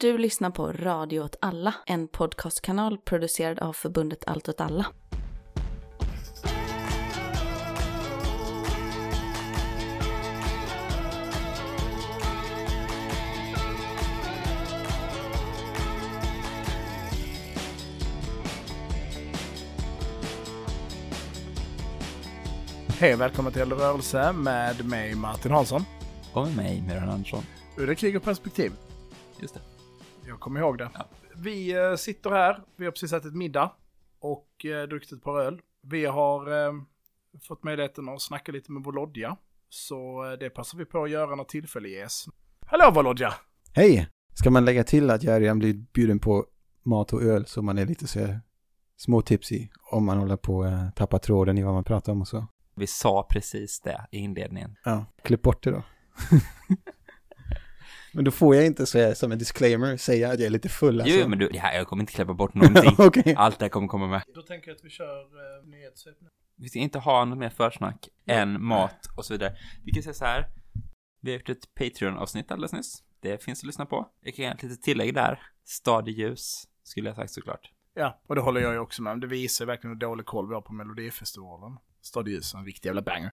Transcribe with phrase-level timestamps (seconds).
[0.00, 4.86] Du lyssnar på Radio åt alla, en podcastkanal producerad av förbundet Allt åt alla.
[22.88, 25.84] Hej och välkommen till rörelse med mig Martin Hansson.
[26.32, 27.42] Och med mig, Miran Andersson.
[27.76, 28.72] Ur krig och perspektiv.
[29.40, 29.77] Just det.
[30.28, 30.90] Jag kommer ihåg det.
[30.94, 31.08] Ja.
[31.36, 33.72] Vi eh, sitter här, vi har precis ätit middag
[34.20, 35.60] och eh, druckit ett par öl.
[35.82, 36.72] Vi har eh,
[37.48, 39.36] fått möjligheten att snacka lite med Volodja.
[39.68, 42.26] Så det passar vi på att göra när tillfälle ges.
[42.66, 43.34] Hallå Volodja!
[43.72, 44.08] Hej!
[44.34, 46.46] Ska man lägga till att jag redan blivit bjuden på
[46.82, 48.38] mat och öl så man är lite så
[48.96, 52.46] småtipsig om man håller på att tappa tråden i vad man pratar om och så.
[52.74, 54.76] Vi sa precis det i inledningen.
[54.84, 55.82] Ja, klipp bort det då.
[58.12, 60.68] men då får jag inte så här, som en disclaimer säga att jag är lite
[60.68, 61.16] full alltså.
[61.16, 62.94] Jo, men du, ja, jag kommer inte klippa bort någonting.
[62.98, 63.34] Okej.
[63.36, 64.22] Allt det här kommer komma med.
[64.34, 66.28] Då tänker jag att vi kör eh, nyhetssvep nu.
[66.56, 69.56] Vi ska inte ha något mer försnack än mat och så vidare.
[69.84, 70.48] Vi kan säga så här.
[71.20, 73.02] Vi har gjort ett Patreon-avsnitt alldeles nyss.
[73.20, 74.08] Det finns att lyssna på.
[74.20, 75.42] Jag kan göra ett litet tillägg där.
[75.64, 77.72] Stadig ljus, skulle jag sagt såklart.
[77.94, 79.20] Ja, och det håller jag ju också med om.
[79.20, 81.78] Det visar verkligen hur dålig koll vi har på Melodifestivalen.
[82.02, 83.30] Stadig ljus, en riktig jävla banger.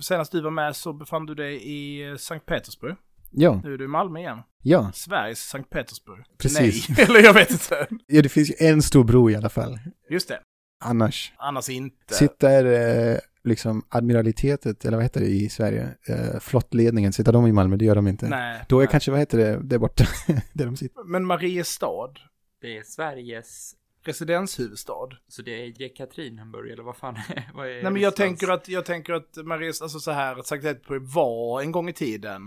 [0.00, 2.96] Senast du var med så befann du dig i eh, Sankt Petersburg.
[3.30, 4.38] Ja, Nu är du i Malmö igen.
[4.62, 6.24] ja, Sveriges Sankt Petersburg.
[6.38, 6.88] Precis.
[6.88, 7.86] Nej, eller jag vet inte.
[8.06, 9.78] ja, det finns ju en stor bro i alla fall.
[10.10, 10.40] Just det.
[10.84, 12.14] Annars Annars inte.
[12.14, 12.64] sitter
[13.12, 17.76] eh, liksom admiralitetet, eller vad heter det i Sverige, eh, flottledningen, sitter de i Malmö?
[17.76, 18.28] Det gör de inte.
[18.28, 18.64] Nej.
[18.68, 18.90] Då är nej.
[18.90, 20.04] kanske, vad heter det, där borta,
[20.52, 21.04] där de sitter.
[21.04, 22.12] Men Mariestad,
[22.60, 23.74] Det är Sveriges...
[24.04, 25.08] residenshuvudstad.
[25.28, 28.68] Så det är Jekaterinburg, eller vad fan är vad är Nej men jag tänker att,
[28.68, 32.42] jag tänker att Mariestad, alltså så här, att Sankt Petersburg var en gång i tiden,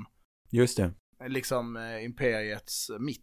[0.51, 0.91] Just det.
[1.27, 3.21] liksom eh, imperiets mitt.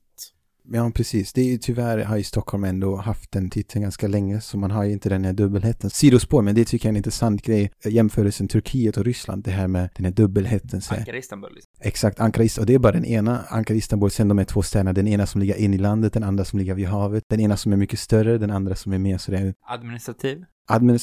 [0.70, 1.32] Ja, precis.
[1.32, 4.70] Det är ju tyvärr har ju Stockholm ändå haft den titeln ganska länge, så man
[4.70, 5.90] har ju inte den här dubbelheten.
[5.90, 7.72] Sidospår, men det tycker jag är en intressant grej.
[7.84, 10.80] Jämförelsen Turkiet och Ryssland, det här med den här dubbelheten.
[10.80, 10.94] Så.
[10.94, 11.54] Ankara Istanbul.
[11.54, 11.72] Liksom.
[11.80, 14.62] Exakt, Ankara Istanbul, och det är bara den ena, Ankara Istanbul, sen de är två
[14.62, 17.40] städerna, den ena som ligger in i landet, den andra som ligger vid havet, den
[17.40, 20.44] ena som är mycket större, den andra som är mer sådär Administrativ.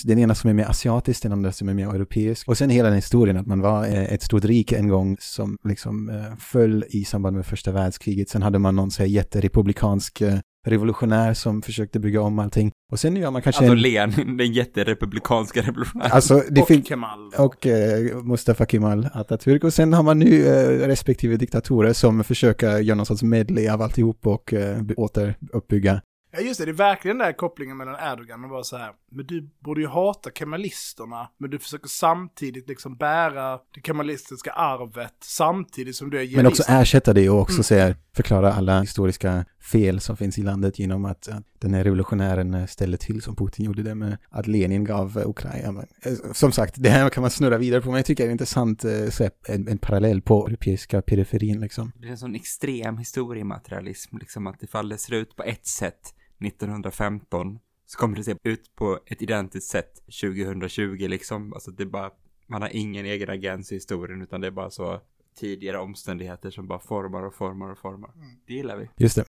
[0.04, 2.48] Den ena som är mer asiatisk, den andra som är mer europeisk.
[2.48, 5.58] Och sen hela den historien att man var eh, ett stort rike en gång som
[5.64, 8.30] liksom eh, föll i samband med första världskriget.
[8.30, 12.72] Sen hade man någon så här jätterepublikansk eh, revolutionär som försökte bygga om allting.
[12.92, 13.82] Och sen gör man kanske Alltså en...
[13.82, 16.12] Lenin, den jätterepublikanska revolutionären.
[16.12, 16.88] Alltså, det och finns...
[16.88, 17.32] Kemal.
[17.38, 19.64] Och eh, Mustafa Kemal Atatürk.
[19.64, 23.82] Och sen har man nu eh, respektive diktatorer som försöker göra någon sorts medley av
[23.82, 26.02] alltihop och eh, återuppbygga.
[26.38, 28.92] Ja just det, det är verkligen den där kopplingen mellan Erdogan och bara så här,
[29.12, 35.14] men du borde ju hata kemalisterna, men du försöker samtidigt liksom bära det kemalistiska arvet
[35.24, 36.60] samtidigt som du är Men jihadist.
[36.60, 37.64] också ersätta det och också Mm.
[37.64, 42.54] säga, förklara alla historiska fel som finns i landet genom att, att den här revolutionären
[42.54, 45.72] eh, ställde till som Putin gjorde det med att Lenin gav eh, Ukraina.
[45.72, 48.30] Men, eh, Som sagt, det här kan man snurra vidare på, men jag tycker det
[48.30, 51.92] är intressant, så en, en parallell på europeiska periferin liksom.
[51.96, 56.14] Det är en sån extrem historiematerialism, liksom att ifall det ser ut på ett sätt
[56.40, 61.54] 1915 så kommer det se ut på ett identiskt sätt 2020 liksom.
[61.54, 62.12] Alltså det är bara,
[62.48, 65.02] man har ingen egen agens i historien utan det är bara så
[65.36, 68.12] tidigare omständigheter som bara formar och formar och formar.
[68.48, 68.90] Det gillar vi.
[68.98, 69.26] Just det.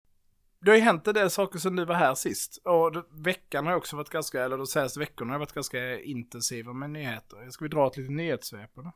[0.62, 2.62] Det har ju hänt en del saker sedan du var här sist.
[2.64, 6.90] Och veckan har också varit ganska, eller de senaste veckorna har varit ganska intensiva med
[6.90, 7.50] nyheter.
[7.50, 8.92] Ska vi dra ett litet nyhetssvep eller?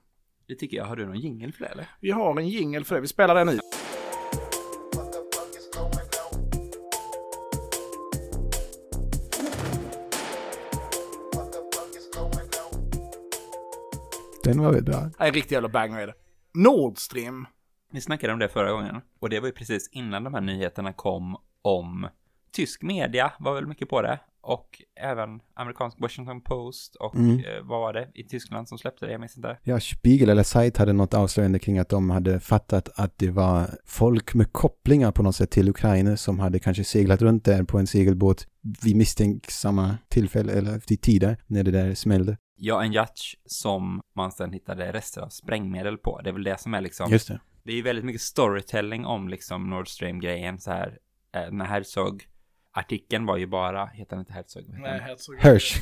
[0.48, 0.86] Det tycker jag.
[0.86, 1.90] Har du någon jingel för det eller?
[2.02, 3.60] Vi har en jingel för det, vi spelar den nu.
[14.54, 15.10] Den var väl bra.
[15.20, 16.14] En riktig jävla banger är det.
[16.54, 17.46] Nord Stream.
[17.92, 20.94] Vi snackade om det förra gången och det var ju precis innan de här nyheterna
[20.94, 22.08] kom om
[22.52, 27.38] tysk media var väl mycket på det och även amerikansk Washington Post och Mm.
[27.40, 29.12] eh, vad var det i Tyskland som släppte det?
[29.12, 29.58] Jag minns inte.
[29.64, 33.70] Ja, Spiegel eller Zeit hade något avslöjande kring att de hade fattat att det var
[33.86, 37.78] folk med kopplingar på något sätt till Ukraina som hade kanske seglat runt där på
[37.80, 38.48] en segelbåt
[38.84, 42.38] vid misstänksamma tillfälle eller vid tider när det där smällde.
[42.62, 46.22] Ja, en yacht som man sen hittade rester av sprängmedel på.
[46.24, 47.40] Det är väl det som är liksom, Just det.
[47.64, 50.98] det är ju väldigt mycket storytelling om liksom Nord Stream-grejen så här.
[51.36, 52.24] Eh, när Herzog,
[52.74, 54.64] artikeln var ju bara, heter han inte Herzog?
[54.74, 55.00] Han?
[55.00, 55.36] Herzog.
[55.40, 55.82] Hirsch.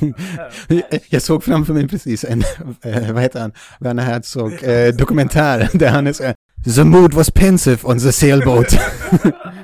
[1.12, 2.42] Jag såg framför mig precis en,
[2.82, 6.34] eh, vad heter han, Werner Herzog eh, dokumentär där han är så här,
[6.74, 8.66] The mood was pensive on the sailboat.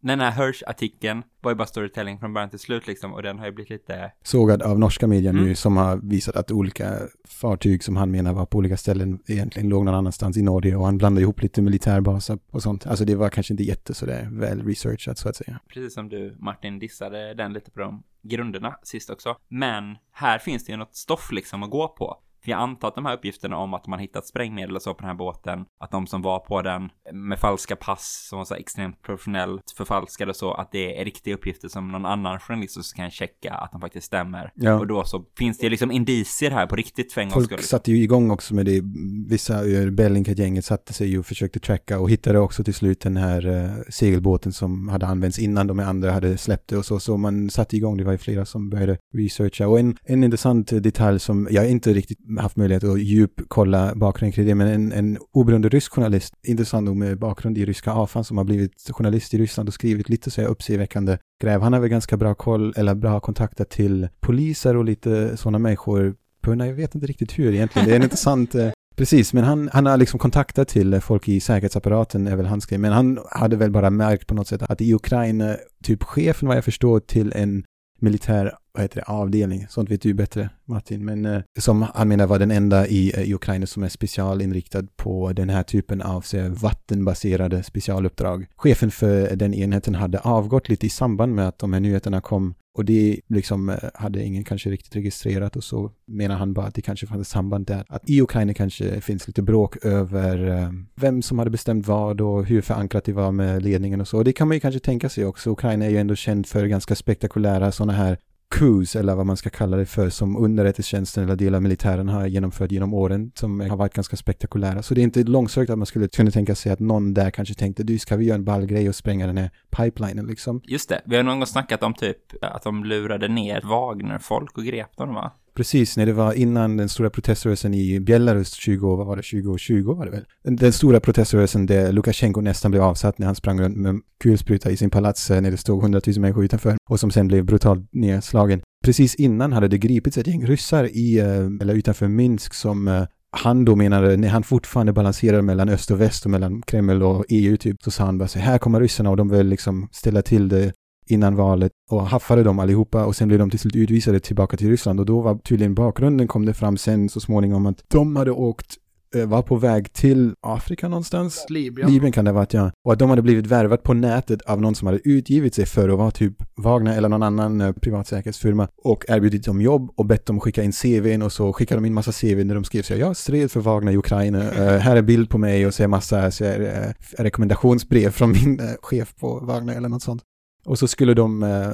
[0.00, 3.46] Den här Hirsch-artikeln var ju bara storytelling från början till slut liksom och den har
[3.46, 4.12] ju blivit lite...
[4.22, 5.54] Sågad av norska media nu Mm.
[5.54, 6.98] som har visat att olika
[7.28, 10.84] fartyg som han menar var på olika ställen egentligen låg någon annanstans i Norge och
[10.84, 12.86] han blandade ihop lite militärbaser och sånt.
[12.86, 15.60] Alltså det var kanske inte jätte sådär väl researchat så att säga.
[15.68, 19.36] Precis som du Martin dissade den lite på de grunderna sist också.
[19.48, 22.16] Men här finns det ju något stoff liksom att gå på.
[22.44, 25.00] För jag antar att de här uppgifterna om att man hittat sprängmedel och så på
[25.00, 28.54] den här båten, att de som var på den med falska pass som var så
[28.54, 33.10] extremt professionellt förfalskade och så, att det är riktiga uppgifter som någon annan journalist kan
[33.10, 34.52] checka att de faktiskt stämmer.
[34.54, 34.74] Ja.
[34.74, 37.62] Och då så finns det liksom indicier här på riktigt för en Folk skull.
[37.62, 38.82] satte ju igång också med det.
[39.28, 43.16] Vissa ur Bellingcat-gänget satte sig ju och försökte tracka och hittade också till slut den
[43.16, 47.00] här eh, segelbåten som hade använts innan de andra hade släppt det och så.
[47.00, 49.68] Så man satte igång, det var ju flera som började researcha.
[49.68, 54.46] Och en, en intressant detalj som jag inte riktigt haft möjlighet att djupkolla bakgrunden kring
[54.46, 58.38] det, men en, en oberoende rysk journalist, intressant nog med bakgrund i ryska AFAN, som
[58.38, 61.60] har blivit journalist i Ryssland och skrivit lite så här uppseendeväckande gräv.
[61.60, 66.14] Han har väl ganska bra koll, eller bra kontakter till poliser och lite sådana människor
[66.40, 67.88] på, jag vet inte riktigt hur egentligen.
[67.88, 71.40] Det är en intressant, eh, precis, men han, han har liksom kontakter till folk i
[71.40, 72.78] säkerhetsapparaten, är väl hans grej.
[72.78, 76.56] Men han hade väl bara märkt på något sätt att i Ukraina, typ chefen vad
[76.56, 77.64] jag förstår till en
[78.00, 82.26] militär vad heter det, avdelning, sånt vet du bättre Martin, men eh, som han menar
[82.26, 86.20] var den enda i, eh, i Ukraina som är specialinriktad på den här typen av
[86.20, 88.46] så, vattenbaserade specialuppdrag.
[88.56, 92.54] Chefen för den enheten hade avgått lite i samband med att de här nyheterna kom
[92.78, 96.74] och det liksom eh, hade ingen kanske riktigt registrerat och så menar han bara att
[96.74, 97.84] det kanske fanns ett samband där.
[97.88, 102.44] Att i Ukraina kanske finns lite bråk över eh, vem som hade bestämt vad och
[102.44, 104.18] hur förankrat det var med ledningen och så.
[104.18, 105.50] Och det kan man ju kanske tänka sig också.
[105.50, 108.18] Ukraina är ju ändå känd för ganska spektakulära sådana här
[108.50, 112.26] coups, eller vad man ska kalla det för, som underrättelsetjänsten eller delar av militären har
[112.26, 114.82] genomfört genom åren, som har varit ganska spektakulära.
[114.82, 117.54] Så det är inte långsökt att man skulle kunna tänka sig att någon där kanske
[117.54, 120.60] tänkte, du, ska vi göra en ball grej och spränga den här pipelinen liksom?
[120.64, 124.64] Just det, vi har någon gång snackat om typ att de lurade ner Wagner-folk och
[124.64, 125.32] grep dem va?
[125.60, 129.92] Precis, när det var innan den stora proteströrelsen i Belarus 20, vad var det, 2020
[129.92, 130.24] var det väl?
[130.44, 134.70] Den, den stora proteströrelsen där Lukasjenko nästan blev avsatt när han sprang runt med kulspruta
[134.70, 137.88] i sin palats eh, när det stod hundratusen människor utanför och som sen blev brutalt
[137.92, 138.62] nedslagen.
[138.84, 141.26] Precis innan hade det gripits ett gäng ryssar i, eh,
[141.60, 146.00] eller utanför Minsk som eh, han då menade, när han fortfarande balanserade mellan öst och
[146.00, 149.10] väst och mellan Kreml och EU typ, så sa han bara så här kommer ryssarna
[149.10, 150.72] och de vill liksom ställa till det
[151.10, 154.70] innan valet och haffade dem allihopa och sen blev de till slut utvisade tillbaka till
[154.70, 158.30] Ryssland och då var tydligen bakgrunden kom det fram sen så småningom att de hade
[158.30, 158.76] åkt,
[159.14, 161.46] eh, var på väg till Afrika någonstans.
[161.48, 161.92] Libyen.
[161.92, 162.72] Libyen kan det ha varit ja.
[162.84, 165.88] Och att de hade blivit värvat på nätet av någon som hade utgivit sig för
[165.88, 170.06] att vara typ Wagner eller någon annan eh, privat säkerhetsfirma och erbjudit dem jobb och
[170.06, 172.82] bett dem skicka in CVn och så skickade de in massa CV när de skrev
[172.82, 175.82] så jag stred för Wagner i Ukraina, Eh, här är bild på mig och så
[175.82, 180.22] är massa så här, eh, rekommendationsbrev från min eh, chef på Wagner eller något sånt.
[180.64, 181.70] Och så skulle de eh,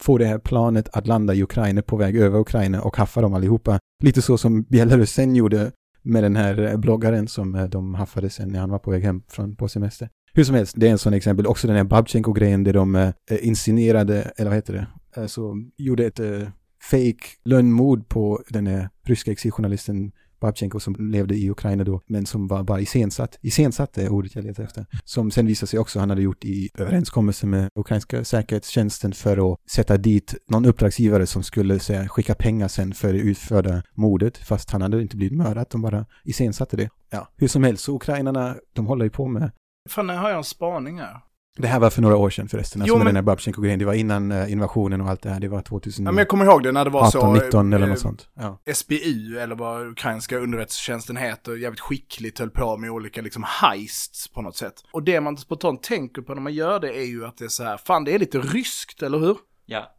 [0.00, 3.34] få det här planet att landa i Ukraina på väg över Ukraina och haffa dem
[3.34, 3.78] allihopa.
[4.04, 8.30] Lite så som Belarus sen gjorde med den här eh, bloggaren som eh, de haffade
[8.30, 10.08] sen när han var på väg hem från, på semester.
[10.32, 11.46] Hur som helst, det är en sån exempel.
[11.46, 14.86] Också den här Babchenko-grejen där de eh, eh insinuerade, eller vad heter det,
[15.20, 16.48] alltså gjorde ett eh,
[16.90, 22.48] fake lönnmord på den här ryska exiljournalisten Babchenko som levde i Ukraina då, men som
[22.48, 23.38] var bara iscensatt.
[23.42, 24.86] Iscensatt är ordet jag letar efter.
[25.04, 29.58] Som sen visade sig också han hade gjort i överenskommelse med ukrainska säkerhetstjänsten för att
[29.70, 34.70] sätta dit någon uppdragsgivare som skulle säga, skicka pengar sen för det utförda mordet, fast
[34.70, 36.90] han hade inte blivit mördad, de bara iscensatte det.
[37.10, 39.50] Ja, hur som helst, så ukrainarna, de håller ju på med
[39.88, 41.20] Fan, nu har jag en spaning här
[41.58, 43.78] det här var för några år sedan förresten, alltså Jo, med men- den här Babchenko-grejen.
[43.78, 45.40] Det var innan eh, invasionen och allt det här.
[45.40, 47.32] Det var 2018, Ja, men jag kommer ihåg det när det var så...
[47.32, 48.28] 19 eller eh, något sånt.
[48.34, 48.62] Ja.
[48.74, 54.42] SBU, eller vad ukrainska underrättelsetjänsten heter, jävligt skickligt höll på med olika liksom heists på
[54.42, 54.74] något sätt.
[54.92, 57.48] Och det man spontant tänker på när man gör det är ju att det är
[57.48, 59.36] så här, fan det är lite ryskt, eller hur?
[59.66, 59.98] Ja.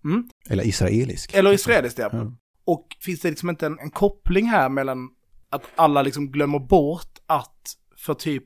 [0.49, 1.33] Eller israelisk.
[1.33, 2.09] Eller israeliskt, ja.
[2.11, 2.31] Ja.
[2.65, 5.09] Och finns det liksom inte en, en koppling här mellan
[5.49, 8.43] att alla liksom glömmer bort att för typ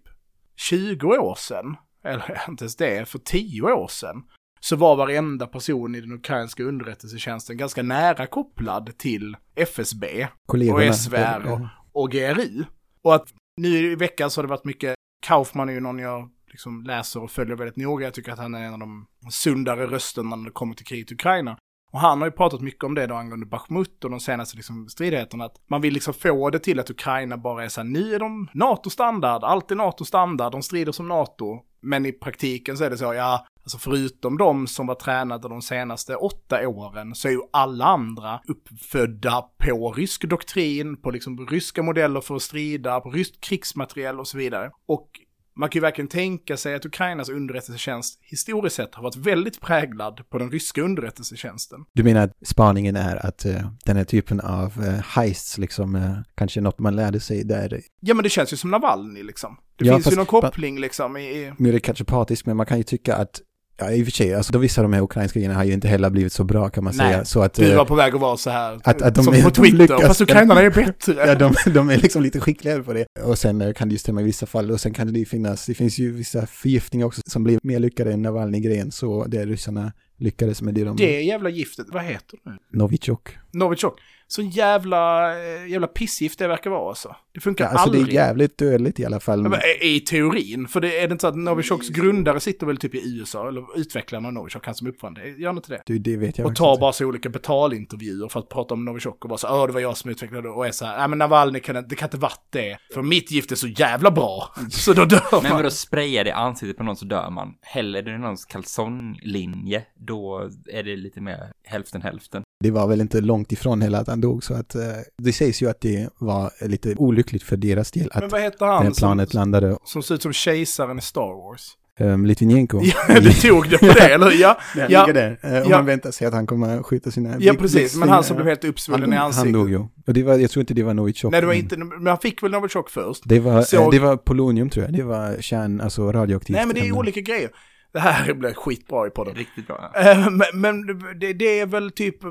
[0.55, 4.23] 20 år sedan, eller inte ens det, för 10 år sedan,
[4.59, 10.89] så var varenda person i den ukrainska underrättelsetjänsten ganska nära kopplad till FSB Kollegorna.
[10.89, 11.59] och SVR och,
[12.01, 12.63] och GRU.
[13.01, 14.95] Och att nu i veckan så har det varit mycket,
[15.25, 18.05] Kaufman är ju någon jag liksom läser och följer väldigt noga.
[18.05, 21.11] Jag tycker att han är en av de sundare rösterna när det kommer till kriget
[21.11, 21.57] i Ukraina.
[21.91, 24.89] Och han har ju pratat mycket om det då angående Bachmut och de senaste liksom
[24.89, 25.45] stridigheterna.
[25.45, 28.19] Att man vill liksom få det till att Ukraina bara är så här, nu är
[28.19, 31.59] de NATO-standard, allt är NATO-standard, de strider som NATO.
[31.83, 35.61] Men i praktiken så är det så, ja, alltså förutom de som var tränade de
[35.61, 41.83] senaste åtta åren så är ju alla andra uppfödda på rysk doktrin, på liksom ryska
[41.83, 44.71] modeller för att strida, på ryskt krigsmateriel och så vidare.
[44.85, 45.09] Och
[45.55, 50.29] man kan ju verkligen tänka sig att Ukrainas underrättelsetjänst historiskt sett har varit väldigt präglad
[50.29, 51.79] på den ryska underrättelsetjänsten.
[51.93, 53.53] Du menar att spaningen är att uh,
[53.85, 57.81] den här typen av uh, heists, liksom, uh, kanske något man lärde sig där?
[57.99, 59.57] Ja, men det känns ju som Navalny liksom.
[59.75, 61.21] Det Ja, finns fast- ju någon koppling liksom i...
[61.21, 63.41] i Nu är det kanske patiskt, men man kan ju tycka att
[63.77, 65.87] Ja, i och för sig, alltså, vissa av de här ukrainska grejerna har ju inte
[65.87, 67.25] heller blivit så bra kan man Nej, säga.
[67.25, 69.33] Så att, du eh, var på väg att vara så här, Att- att de som
[69.33, 71.13] är- på de Twitter, lyckas- fast ukrainarna är bättre.
[71.27, 73.05] Ja, de, de är liksom lite skickligare på det.
[73.23, 74.71] Och sen eh, kan det ju stämma i vissa fall.
[74.71, 77.79] Och sen kan det ju finnas, det finns ju vissa förgiftningar också som blir mer
[77.79, 78.91] lyckade än Navalny-grejen.
[78.91, 80.95] Så det ryssarna lyckades med det de...
[80.95, 82.77] Det jävla giftet, vad heter det?
[82.77, 83.37] Novichok.
[83.51, 83.99] Novichok.
[84.27, 87.15] Så jävla, eh, jävla pissgift det verkar vara alltså.
[87.33, 88.15] Det funkar Ja, alltså det aldrig.
[88.17, 89.43] är jävligt dödligt i alla fall.
[89.43, 92.77] Ja, men I teorin, för det är det inte så att Novichoks grundare sitter väl
[92.77, 95.81] typ i USA, eller utvecklaren av Novichok, han som uppfann det, gör inte det?
[95.85, 99.23] Du, det vet jag Och tar bara så olika betalintervjuer för att prata om Novichok
[99.25, 101.07] och bara så åh det var jag som utvecklade det och är så här, nej
[101.07, 104.53] men Navalny kan det kan inte varit det, för mitt gift är så jävla bra,
[104.69, 105.51] så då dör Men man.
[105.57, 107.53] vadå, spraya det i ansiktet på någon så dör man.
[107.61, 112.43] Häller i någons kalsonglinje, då är det lite mer hälften hälften.
[112.63, 114.43] Det var väl inte långt ifrån heller att han dog.
[114.43, 114.81] Så att eh,
[115.17, 118.65] det sägs ju att det var lite olyckligt för deras del Men att vad heter
[118.65, 119.77] det han här planet som, landade.
[119.83, 121.71] som ser ut som kejsaren i Star Wars?
[121.99, 122.81] Um, Litvinenko.
[122.83, 124.41] Ja, du tog det på det, eller hur?
[124.41, 125.39] Ja, Den ja, där.
[125.41, 125.77] Eh, och Ja.
[125.77, 128.63] man väntar sig att han kommer skjuta sina ja precis, men han som blev helt
[128.63, 129.53] han uppsvullen i han ansiktet.
[129.53, 129.77] dog ju.
[130.07, 131.31] Och det var, jag tror inte det var Novichok.
[131.31, 133.21] Nej, det var men- inte, men han fick väl Novichok först?
[133.25, 134.93] Det var, Såg- eh, det var polonium tror jag.
[134.93, 136.55] Det var kärn, alltså radioaktivt.
[136.55, 136.97] Nej, men det är ämne.
[136.97, 137.49] olika grejer.
[137.93, 139.35] Det här blir skitbra i podden.
[139.35, 139.91] Riktigt bra.
[139.95, 140.87] Eh, Men, men
[141.19, 142.29] det, det är väl typ eh,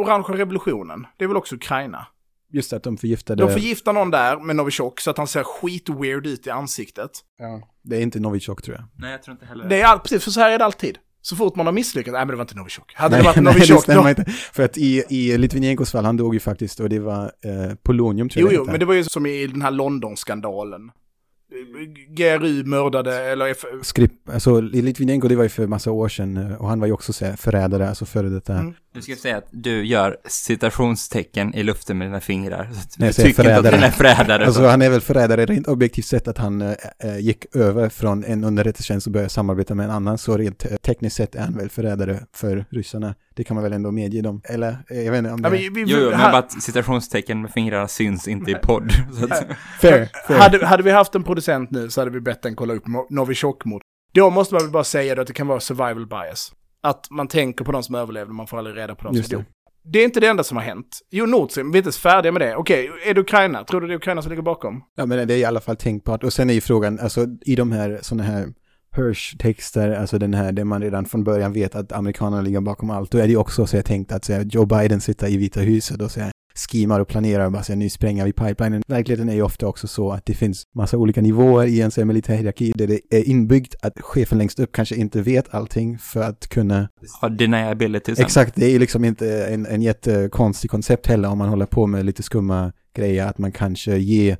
[0.00, 1.06] orangea revolutionen.
[1.18, 2.06] Det är väl också Ukraina.
[2.52, 3.42] Just att de förgiftade...
[3.46, 7.10] De förgiftar någon där med Novichok så att han ser skitweird ut i ansiktet.
[7.38, 8.84] ja, det är inte Novichok tror jag.
[8.98, 10.98] Nej, jag tror inte heller Det är all, precis, för så här är det alltid.
[11.22, 12.92] Så fort man har misslyckats, nej men det var inte Novichok.
[12.94, 14.08] Hade det varit nej, det Novichok stämmer då...
[14.08, 14.24] inte.
[14.30, 18.28] För att i, i Litvinenkos fall, han dog ju faktiskt och det var eh, polonium
[18.28, 18.70] tror Jo, jag jo, hette.
[18.70, 20.90] men det var ju som i den här London-skandalen.
[22.16, 26.36] GRU mördade, eller F- Skrip, alltså i Litvinenko, det var ju för massa år sedan
[26.36, 28.52] eh, och han var ju också förrädare, alltså före detta.
[28.58, 28.74] Mm.
[28.96, 32.68] Du ska säga att du gör citationstecken i luften med dina fingrar.
[32.72, 33.70] Så Nej, du tycker inte att förrädare.
[33.76, 34.44] den är förrädare.
[34.46, 34.66] Alltså så.
[34.66, 36.74] han är väl förrädare rent objektivt sett att han eh,
[37.20, 40.18] gick över från en underrättelsetjänst och började samarbeta med en annan.
[40.18, 43.14] Så rent eh, tekniskt sett är han väl förrädare för ryssarna.
[43.34, 44.40] Det kan man väl ändå medge dem.
[44.44, 47.42] Eller, jag vet inte om det Ja, men vi, Jo, jo, men bara att citationstecken
[47.42, 48.92] med fingrarna syns inte i podd.
[49.18, 49.46] Så att,
[49.80, 50.38] Fair, fair.
[50.38, 53.06] Hade, hade vi haft en producent nu så hade vi bett den kolla upp Mo-
[53.10, 53.82] Novichok-mord.
[54.14, 56.52] Då måste man väl bara säga då att det kan vara survival bias.
[56.82, 59.38] Att man tänker på de som överlevde, man får aldrig reda på de Just som
[59.38, 59.44] det.
[59.44, 59.52] dog.
[59.88, 60.98] Det är inte det enda som har hänt.
[61.10, 62.56] Jo, Nord Stream, vi är inte ens färdiga med det.
[62.56, 63.64] Okej, är det Ukraina?
[63.64, 64.82] Tror du det är Ukraina som ligger bakom?
[64.96, 66.24] Ja, men det är i alla fall tänkbart.
[66.24, 68.46] Och sen är ju frågan, alltså i de här sådana här
[68.96, 73.10] Hirsch-texter, alltså den här där man redan från början vet att amerikanerna ligger bakom allt,
[73.10, 75.60] då är det ju också så jag tänkt att säga, Joe Biden sitter i Vita
[75.60, 78.82] huset och säger skimar och planerar och bara säger nu spränger vi pipelinen.
[78.86, 82.04] Verkligheten är ju ofta också så att det finns massa olika nivåer i en så
[82.04, 86.22] militär hierarki där det är inbyggt att chefen längst upp kanske inte vet allting för
[86.22, 86.88] att kunna
[87.22, 88.14] ja, deniability.
[88.18, 91.86] Exakt, det är ju liksom inte en, en jättekonstig koncept heller om man håller på
[91.86, 94.36] med lite skumma grejer, att man kanske ger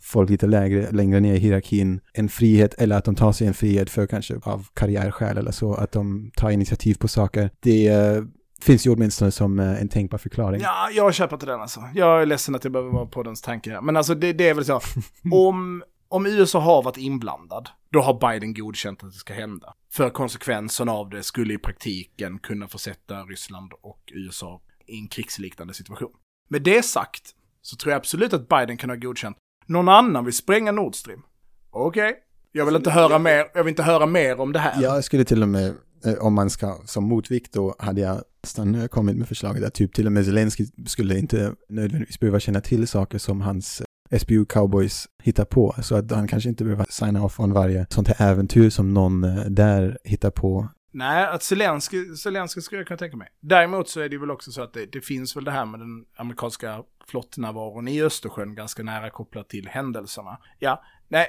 [0.00, 3.54] folk lite lägre, längre ner i hierarkin en frihet eller att de tar sig en
[3.54, 7.50] frihet för kanske av karriärskäl eller så, att de tar initiativ på saker.
[7.60, 8.22] Det eh,
[8.60, 10.60] finns ju åtminstone som eh, en tänkbar förklaring.
[10.60, 11.82] Ja, jag köper inte den alltså.
[11.94, 13.80] Jag är ledsen att jag behöver vara på dens tanke.
[13.80, 14.80] Men alltså det, det är väl så.
[15.32, 19.74] om, om USA har varit inblandad, då har Biden godkänt att det ska hända.
[19.92, 25.74] För konsekvensen av det skulle i praktiken kunna försätta Ryssland och USA i en krigsliknande
[25.74, 26.12] situation.
[26.50, 29.36] Med det sagt, så tror jag absolut att Biden kan ha godkänt.
[29.66, 31.22] Någon annan vill spränga Nord Stream.
[31.70, 32.14] Okej,
[32.52, 34.82] jag vill inte höra mer, jag vill inte höra mer om det här.
[34.82, 35.74] Jag skulle till och med,
[36.04, 39.74] Eh, om man ska som motvikt då, hade jag nästan eh, kommit med förslaget att
[39.74, 44.18] typ till och med Zelensky skulle inte nödvändigtvis behöva känna till saker som hans eh,
[44.18, 45.74] SBU cowboys hittar på.
[45.82, 49.20] Så att han kanske inte behöver signa off on varje sånt här äventyr som någon
[49.48, 50.68] där hittar på.
[50.92, 53.28] Nej, att Zelensky, Zelensky skulle jag kunna tänka mig.
[53.40, 55.80] Däremot så är det väl också så att det, det finns väl det här med
[55.80, 60.38] den amerikanska flottnärvaron i Östersjön ganska nära kopplat till händelserna.
[60.58, 61.26] Ja, nej,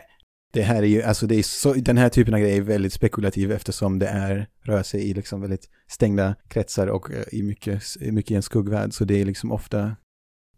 [0.54, 2.94] det här är ju, alltså det är så, den här typen av grejer är väldigt
[2.94, 7.84] spekulativ eftersom det är, rör sig i liksom väldigt stängda kretsar och eh, i mycket,
[8.02, 8.94] i mycket i en skuggvärld.
[8.94, 9.96] Så det är liksom ofta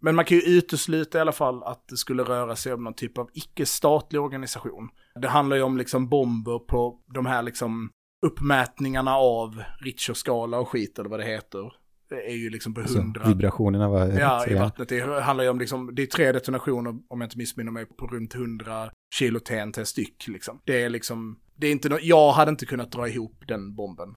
[0.04, 2.94] men man kan ju utesluta i alla fall att det skulle röra sig om någon
[2.94, 4.90] typ av icke-statlig organisation.
[5.22, 7.90] Det handlar ju om liksom bomber på de här liksom
[8.26, 11.74] uppmätningarna av Richterskala och skit eller vad det heter.
[12.16, 13.28] Är ju liksom på alltså, hundra.
[13.28, 14.90] vibrationerna var Ja, i vattnet.
[14.90, 18.08] Det handlar ju om liksom, det är tre detonationer, om jag inte missminner mig, på
[18.08, 20.62] runt 100 kilo TNT styck liksom.
[20.66, 24.14] Det är liksom, det är inte no jag hade inte kunnat dra ihop den bomben.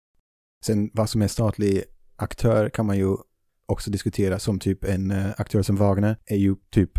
[0.67, 1.85] Sen vad som är statlig
[2.17, 3.17] aktör kan man ju
[3.67, 6.91] också diskutera som typ en eh, aktör som Wagner är ju typ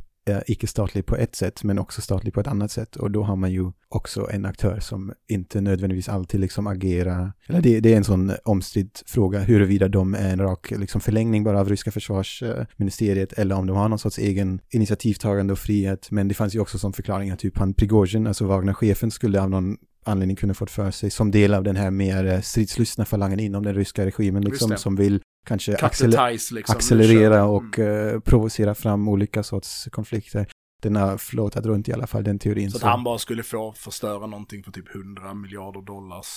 [0.48, 2.96] icke-statlig på ett sätt men också statlig på ett annat sätt.
[2.96, 7.62] Och då har man ju också en aktör som inte nödvändigtvis alltid liksom agerar, eller
[7.62, 11.60] det, det är en sån omstridd fråga huruvida de är en rak liksom förlängning bara
[11.60, 16.12] av ryska försvarsministeriet eller om de har någon sorts egen initiativtagande och frihet.
[16.12, 19.50] Men det fanns ju också som förklaring att typ han Prigozjin, alltså Wagner-chefen skulle av
[19.50, 23.40] någon anledning kunde fått för sig som del av den här mer eh, stridslystna falangen
[23.40, 26.76] inom den ryska regimen liksom som vill kanske acceler ties, liksom.
[26.76, 27.50] accelerera Mm.
[27.50, 30.48] och eh, provocera fram olika sorts konflikter.
[30.82, 32.72] Den har flåtat runt i alla fall, den teorin.
[32.72, 36.28] Så att han bara skulle få förstöra någonting för typ 100 miljarder dollars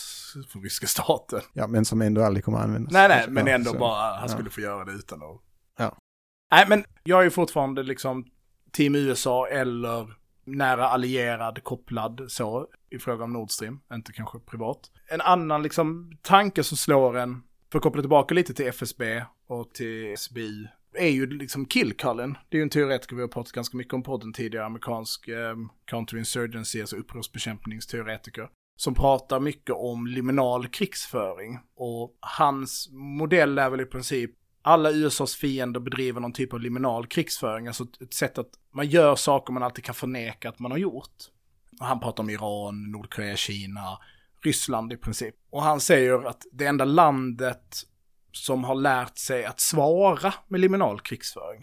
[0.52, 1.40] för ryska staten.
[1.52, 2.92] Ja, men som ändå aldrig kommer att användas.
[2.92, 4.28] Nej, nej, men Ja, ändå så- bara, han ja.
[4.28, 5.40] skulle få göra det utan att...
[5.78, 5.96] Ja.
[6.50, 8.24] Nej, men jag är ju fortfarande liksom
[8.72, 10.14] Team USA eller
[10.46, 14.78] nära allierad kopplad så i fråga om Nord Stream, inte kanske privat.
[15.10, 19.72] En annan liksom tanke som slår en, för att koppla tillbaka lite till FSB och
[19.74, 22.36] till SBI, är ju liksom killkallen.
[22.48, 25.28] Det är ju en teoretiker vi har pratat ganska mycket om på podden tidigare, amerikansk
[25.28, 25.56] eh,
[25.90, 31.58] counterinsurgency, alltså upprorsbekämpningsteoretiker som pratar mycket om liminal krigsföring.
[31.76, 34.30] Och hans modell är väl i princip
[34.62, 38.86] alla USAs fiender bedriver någon typ av liminal krigsföring, alltså ett- ett sätt att man
[38.88, 41.14] gör saker man alltid kan förneka att man har gjort.
[41.80, 43.98] Och han pratar om Iran, Nordkorea, Kina,
[44.44, 45.34] Ryssland i princip.
[45.50, 47.62] Och han säger att det enda landet
[48.32, 51.62] som har lärt sig att svara med liminal krigsföring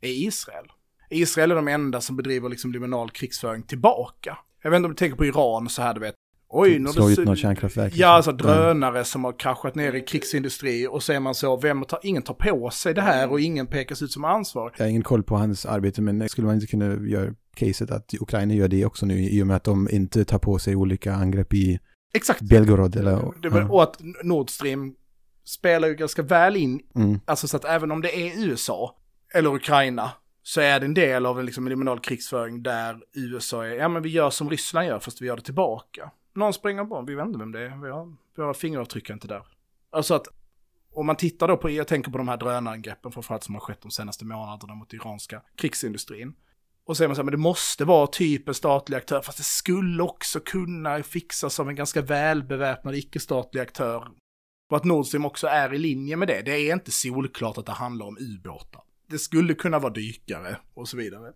[0.00, 0.66] är Israel.
[1.10, 4.38] Israel är de enda som bedriver liksom liminal krigsföring tillbaka.
[4.62, 6.14] Jag vet inte om du tänker på Iran så här, du vet.
[6.48, 7.92] Oj, nu har su- något kärnkraftverk.
[7.96, 11.84] Ja, alltså drönare som har kraschat ner i krigsindustri och så är man så, vem
[11.84, 14.74] tar, ingen tar på sig det här och ingen pekas ut som ansvarig.
[14.76, 18.14] Jag har ingen koll på hans arbete, men skulle man inte kunna göra caset att
[18.20, 21.14] Ukraina gör det också nu i och med att de inte tar på sig olika
[21.14, 21.78] angrepp i
[22.14, 22.40] Exakt.
[22.40, 23.32] Belgorod eller...
[23.42, 23.68] Det, var- ja.
[23.68, 24.94] och att Nord Stream
[25.44, 27.20] spelar ju ganska väl in, Mm.
[27.24, 28.96] alltså så att även om det är USA
[29.34, 30.10] eller Ukraina
[30.42, 34.02] så är det en del av en liksom liminal krigsföring där USA är, ja men
[34.02, 36.10] vi gör som Ryssland gör fast vi gör det tillbaka.
[36.34, 39.28] Någon springer på, vi vet inte vem det är, vi har, våra fingeravtryck är inte
[39.28, 39.42] där.
[39.90, 40.26] Alltså att
[40.92, 43.80] om man tittar då på, jag tänker på de här drönarangreppen framförallt som har skett
[43.82, 46.34] de senaste månaderna mot iranska krigsindustrin.
[46.86, 49.38] Och så säger man så här, men det måste vara typ en statlig aktör, fast
[49.38, 54.08] det skulle också kunna fixas av en ganska välbeväpnad icke-statlig aktör.
[54.70, 56.42] Och att Nord Stream också är i linje med det.
[56.42, 58.82] Det är inte solklart att det handlar om ubåtar.
[59.10, 61.32] Det skulle kunna vara dykare och så vidare.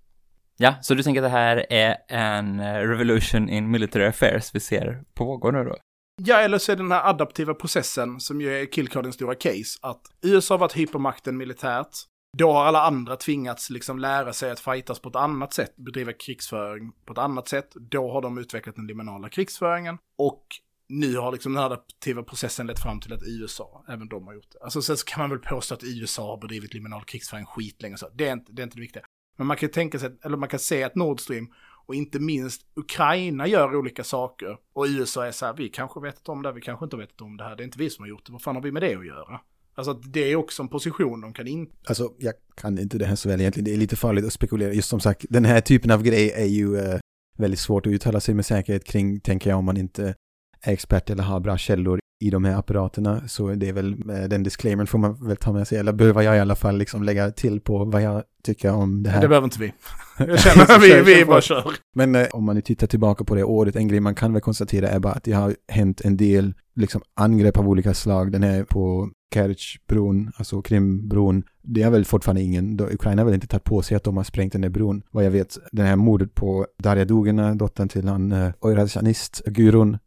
[0.56, 4.60] Ja, så du tänker att det här är en eh, revolution in military affairs vi
[4.60, 5.76] ser pågå nu då?
[6.22, 9.78] Ja, eller så är det den här adaptiva processen som ju är Killcardens stora case.
[9.82, 11.96] Att USA har varit hypermakten militärt.
[12.36, 16.12] Då har alla andra tvingats liksom lära sig att fightas på ett annat sätt, bedriva
[16.12, 17.72] krigsföring på ett annat sätt.
[17.74, 19.98] Då har de utvecklat den liminala krigsföringen.
[20.16, 20.46] Och
[20.88, 24.50] nu har liksom den adaptiva processen lett fram till att USA, även de har gjort
[24.52, 24.58] det.
[24.64, 28.08] Alltså sen så kan man väl påstå att USA har bedrivit liminal krigsföring skitlänge så.
[28.14, 29.02] Det är inte det, är inte det viktiga.
[29.36, 31.52] Men man kan tänka sig, eller man kan se att Nord Stream
[31.86, 34.58] och inte minst Ukraina gör olika saker.
[34.72, 37.36] Och USA är så här, vi kanske vet om det, vi kanske inte vet om
[37.36, 38.82] det här, det är inte vi som har gjort det, vad fan har vi med
[38.82, 39.40] det att göra?
[39.78, 41.66] Alltså det är också en position de kan in...
[41.86, 43.64] Alltså, jag kan inte det här så väl egentligen.
[43.64, 44.72] Det är lite farligt att spekulera.
[44.72, 46.98] Just som sagt, den här typen av grej är ju eh,
[47.36, 50.14] väldigt svårt att uttala sig med säkerhet kring, tänker jag, om man inte
[50.62, 53.28] är expert eller har bra källor i de här apparaterna.
[53.28, 56.22] Så det är väl, eh, den disclaimern får man väl ta med sig, eller behöver
[56.22, 59.20] jag i alla fall liksom lägga till på vad jag tycker om det här.
[59.20, 59.72] Det behöver inte vi.
[60.18, 61.74] Jag känner att vi, vi bara kör.
[61.94, 64.42] Men eh, om man nu tittar tillbaka på det året, en grej man kan väl
[64.42, 68.32] konstatera är bara att det har hänt en del liksom, angrepp av olika slag.
[68.32, 73.34] Den här på Kerchbron, alltså Krimbron, det är väl fortfarande ingen, då, Ukraina har väl
[73.34, 75.02] inte tagit på sig att de har sprängt den där bron.
[75.10, 79.42] Vad jag vet, Det här mordet på Darja Dugina, dottern till han eh, uh, Oirazjanist,
[79.46, 79.98] Gurun,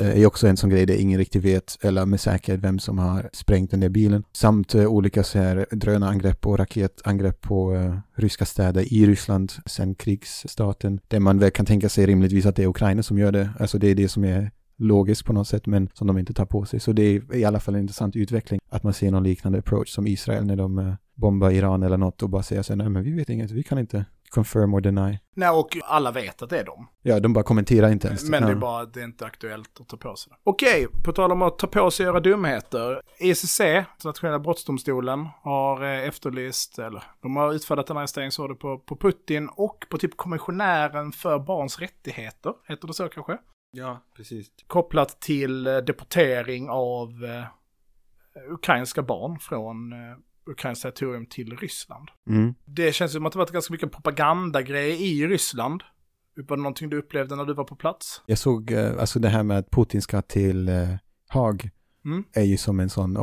[0.00, 2.98] eh, är också en sån grej där ingen riktigt vet, eller med säkerhet, vem som
[2.98, 4.24] har sprängt den där bilen.
[4.32, 9.94] Samt eh, olika så här drönarangrepp och raketangrepp på eh, ryska städer i Ryssland sen
[9.94, 11.00] krigsstarten.
[11.08, 13.50] Där man väl kan tänka sig rimligtvis att det är Ukraina som gör det.
[13.58, 16.46] Alltså det är det som är logiskt på något sätt, men som de inte tar
[16.46, 16.80] på sig.
[16.80, 19.88] Så det är i alla fall en intressant utveckling att man ser någon liknande approach
[19.88, 22.88] som Israel när de eh, bombar Iran eller något och bara säger så här, nej
[22.88, 25.18] men vi vet inget, vi kan inte confirm or deny.
[25.36, 26.88] Nej, och alla vet att det är dem.
[27.02, 28.28] Ja, de bara kommenterar inte ens.
[28.28, 28.58] Men det är Ja.
[28.58, 30.36] bara att det är inte aktuellt att ta på sig det.
[30.44, 33.00] Okej, på tal om att ta på sig och göra dumheter.
[33.18, 33.60] ECC,
[33.96, 39.86] Internationella brottsdomstolen, har eh, efterlyst, eller de har utfärdat en arresteringsorder på, på Putin och
[39.90, 43.38] på typ kommissionären för barns rättigheter, heter det så kanske?
[43.70, 44.46] Ja, precis.
[44.66, 47.08] Kopplat till eh, deportering av
[48.48, 49.98] ukrainska barn från eh,
[50.50, 52.08] ukrainskt territorium till Ryssland.
[52.30, 52.54] Mm.
[52.64, 55.82] Det känns som att det varit ganska mycket propagandagrejer i Ryssland.
[56.48, 58.22] Var det någonting du upplevde när du var på plats?
[58.26, 60.74] Jag såg, eh, alltså det här med att Putin ska till eh,
[61.28, 61.70] Haag
[62.04, 62.24] Mm.
[62.32, 63.16] är ju som en sån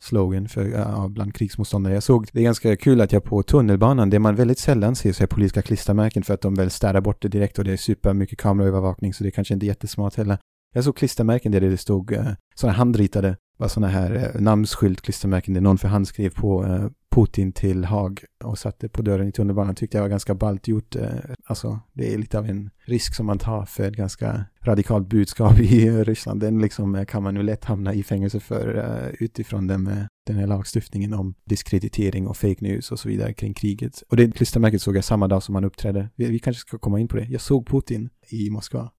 [0.00, 1.94] slogan för, bland krigsmotståndare.
[1.94, 5.12] Jag såg, det är ganska kul att jag på tunnelbanan, det man väldigt sällan ser
[5.12, 7.76] så är politiska klistermärken för att de väl städar bort det direkt och det är
[7.76, 10.38] supermycket kameraövervakning så det är kanske inte jättesmart heller.
[10.74, 15.54] Jag såg klistermärken där det stod eh, sådana handritade, var sådana här eh, namnskylt klistermärken
[15.54, 19.32] där någon för hand skrev på eh, Putin till Haag och satte på dörren i
[19.32, 20.96] tunnelbanan tyckte jag var ganska ballt gjort.
[20.96, 21.08] Eh,
[21.44, 25.60] alltså, det är lite av en risk som man tar för ett ganska radikalt budskap
[25.60, 26.40] i Ryssland.
[26.40, 30.04] Den liksom eh, kan man ju lätt hamna i fängelse för eh, utifrån den, eh,
[30.26, 34.02] den här lagstiftningen om diskreditering och fake news och så vidare kring kriget.
[34.08, 36.08] Och det klistermärket såg jag samma dag som han uppträdde.
[36.16, 37.24] Vi, vi kanske ska komma in på det.
[37.24, 38.90] Jag såg Putin i Moskva.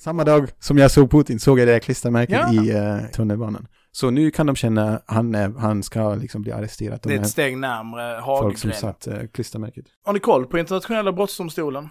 [0.00, 2.64] Samma dag som jag såg Putin såg jag det här klistermärket Ja.
[2.64, 3.66] i eh, tunnelbanan.
[3.92, 7.00] Så nu kan de känna han, är, han ska liksom bli arresterad.
[7.02, 9.84] De Det är ett steg närmre folk som satt eh, klistermärket.
[10.04, 11.88] Har ni koll på internationella brottsdomstolen?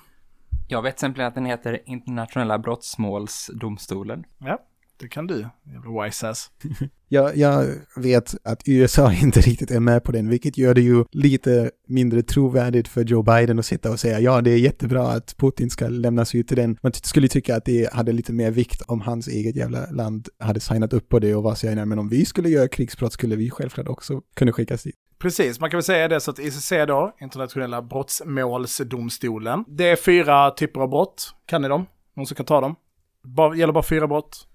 [0.68, 4.24] Jag vet exempel att den heter Internationella brottmålsdomstolen.
[4.38, 4.60] Ja,
[5.00, 5.50] det kan du.
[5.74, 6.52] Jävla wise ass.
[7.12, 11.06] Jag, jag vet att USA inte riktigt är med på den, vilket gör det ju
[11.12, 15.38] lite mindre trovärdigt för Joe Biden att sitta och säga ja, det är jättebra att
[15.38, 16.78] Putin ska lämnas ut till den.
[16.82, 20.60] Man skulle tycka att det hade lite mer vikt om hans eget jävla land hade
[20.60, 23.36] signat upp på det och var så här, men om vi skulle göra krigsbrott skulle
[23.36, 24.96] vi självklart också kunna skickas dit.
[25.20, 30.52] Precis, man kan väl säga det så att ICC då, Internationella brottmålsdomstolen, det är fyra
[30.52, 31.34] typer av brott.
[31.46, 31.86] Kan ni dem?
[32.16, 32.76] Någon som kan ta dem?
[33.24, 34.49] Bara, gäller bara fyra brott?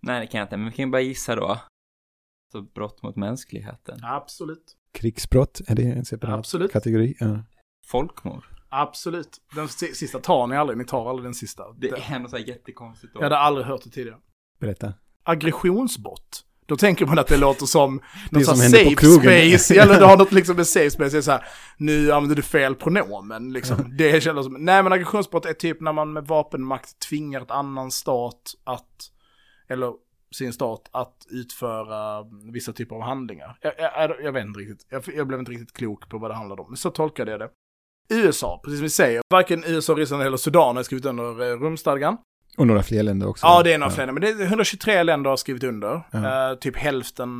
[0.00, 1.60] Nej, det kan jag inte, men vi kan bara gissa då.
[2.52, 3.98] Så brott mot mänskligheten.
[4.04, 4.76] Absolut.
[4.92, 6.72] Krigsbrott, är det en separat Absolut.
[6.72, 7.16] kategori?
[7.20, 7.38] Ja.
[7.86, 8.44] Folkmord.
[8.68, 9.36] Absolut.
[9.54, 11.62] Den si- sista tar ni aldrig, ni tar aldrig den sista.
[11.72, 13.18] Det Det- är ändå så här jättekonstigt då.
[13.20, 14.18] Jag hade aldrig hört det tidigare.
[14.60, 14.94] Berätta.
[15.22, 16.42] Aggressionsbrott.
[16.66, 20.32] Då tänker man att det låter som någon som safe space, eller du har något
[20.32, 21.44] liksom med safe space, det så här,
[21.78, 23.96] nu använder du fel pronomen, liksom.
[23.96, 27.90] Det känns som, nej men aggressionsbrott är typ när man med vapenmakt tvingar ett annan
[27.90, 29.10] stat att,
[29.68, 29.92] eller
[30.34, 33.58] sin stat att utföra vissa typer av handlingar.
[33.60, 36.34] Jag, jag, jag vet inte riktigt, jag, jag blev inte riktigt klok på vad det
[36.34, 37.50] handlade om, men så tolkade jag det.
[38.08, 42.16] USA, precis som vi säger, varken USA, Ryssland eller Sudan har skrivit under eh, rumstadgan.
[42.58, 43.46] Och några fler länder också.
[43.46, 46.02] Ja, det är några fler, men det är 123 länder har skrivit under.
[46.10, 46.50] Ja.
[46.50, 47.30] Eh, typ hälften,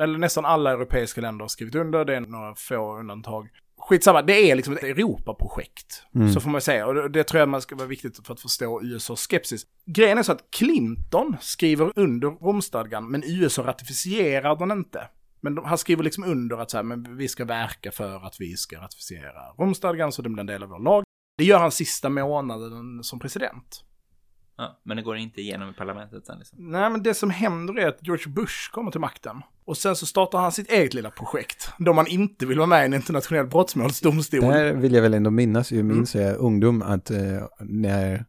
[0.00, 2.04] eller nästan alla europeiska länder har skrivit under.
[2.04, 3.48] Det är några få undantag.
[3.88, 6.02] Skitsamma, det är liksom ett Europaprojekt.
[6.14, 6.32] Mm.
[6.32, 6.86] Så får man säga.
[6.86, 9.66] Och det, det tror jag man ska vara viktigt för att förstå USAs skepsis.
[9.86, 15.08] Grejen är så att Clinton skriver under Romstadgan, men USA ratificerar den inte.
[15.40, 18.36] Men de, han skriver liksom under att så här, men vi ska verka för att
[18.38, 21.04] vi ska ratificera Romstadgan så det blir en del av vår lag.
[21.38, 23.84] Det gör han sista månaden som president.
[24.58, 26.70] Ja, men det går inte igenom i parlamentet sen liksom.
[26.70, 29.42] Nej, men det som händer är att George Bush kommer till makten.
[29.64, 31.68] Och sen så startar han sitt eget lilla projekt.
[31.78, 34.40] Då man inte vill vara med i en internationell brottmålsdomstol.
[34.40, 35.88] Det här vill jag väl ändå minnas, Mm.
[35.88, 37.18] jag minns jag ungdom att eh,
[37.60, 38.24] när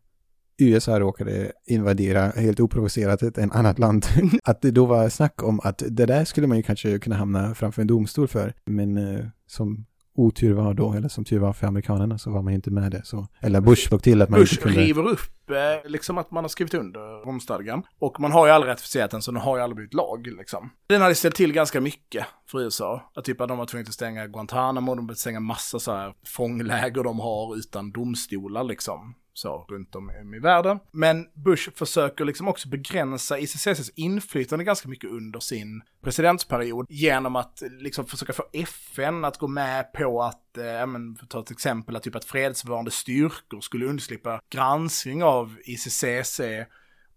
[0.59, 4.05] USA råkade invadera helt oprovocerat ett en annat land,
[4.43, 7.55] att det då var snack om att det där skulle man ju kanske kunna hamna
[7.55, 9.85] framför en domstol för, men eh, som
[10.17, 12.91] otur var då, eller som tur var för amerikanerna, så var man ju inte med
[12.91, 13.05] det.
[13.05, 14.81] Så, eller Bush såg till att man Bush inte kunde...
[14.81, 17.83] river upp eh, liksom att man har skrivit under Romstadgan.
[17.99, 20.69] Och man har ju aldrig ratificerat den så den har ju aldrig blivit lag liksom.
[20.87, 23.11] Den hade ställt till ganska mycket för USA.
[23.15, 26.13] Att typ att de var tvungna att stänga Guantanamo, de var stänga massa så här
[26.25, 29.15] fångläger de har utan domstolar liksom.
[29.37, 30.79] Så runt om i världen.
[30.91, 37.63] Men Bush försöker liksom också begränsa ICCs inflytande ganska mycket under sin presidentsperiod genom att
[37.79, 41.39] liksom försöka få FN att gå med på att, eh, ja, men, för att ta
[41.39, 46.41] ett exempel, att typ att fredsbevarande styrkor skulle undslippa granskning av ICCC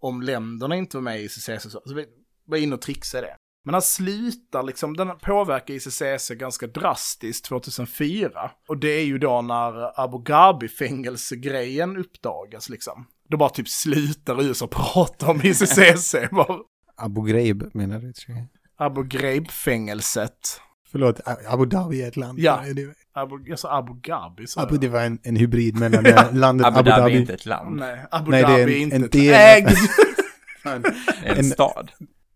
[0.00, 1.50] om länderna inte var med i ICCC.
[1.70, 2.06] Så vi
[2.44, 3.36] var inne och trixade det.
[3.64, 8.50] Men han slutar liksom, den påverkar ICCC ganska drastiskt 2004.
[8.68, 13.06] Och det är ju då när Abu Ghraib-fängelsegrejen uppdagas liksom.
[13.28, 16.14] Då bara typ slutar USA prata om ICCC.
[16.30, 16.58] Bara,
[16.96, 18.12] Abu Ghraib menar du?
[18.12, 18.46] tror jag.
[18.86, 20.60] Abu Ghraib-fängelset.
[20.92, 22.38] Förlåt, Abu Dhabi är ett land.
[22.38, 22.64] Ja.
[23.12, 24.46] Abu, jag sa Abu Dhabi.
[24.46, 24.80] sa Abu, jag.
[24.80, 27.14] det var en, en hybrid mellan eh, landet Abu, Abu, Dhabi Dhabi.
[27.16, 27.76] är inte ett land.
[27.76, 29.04] Nej, Abu Nej, Dhabi är en- inte en
[29.66, 29.78] ett.
[30.62, 30.82] Fan.
[31.22, 31.90] Det är en, En- stad.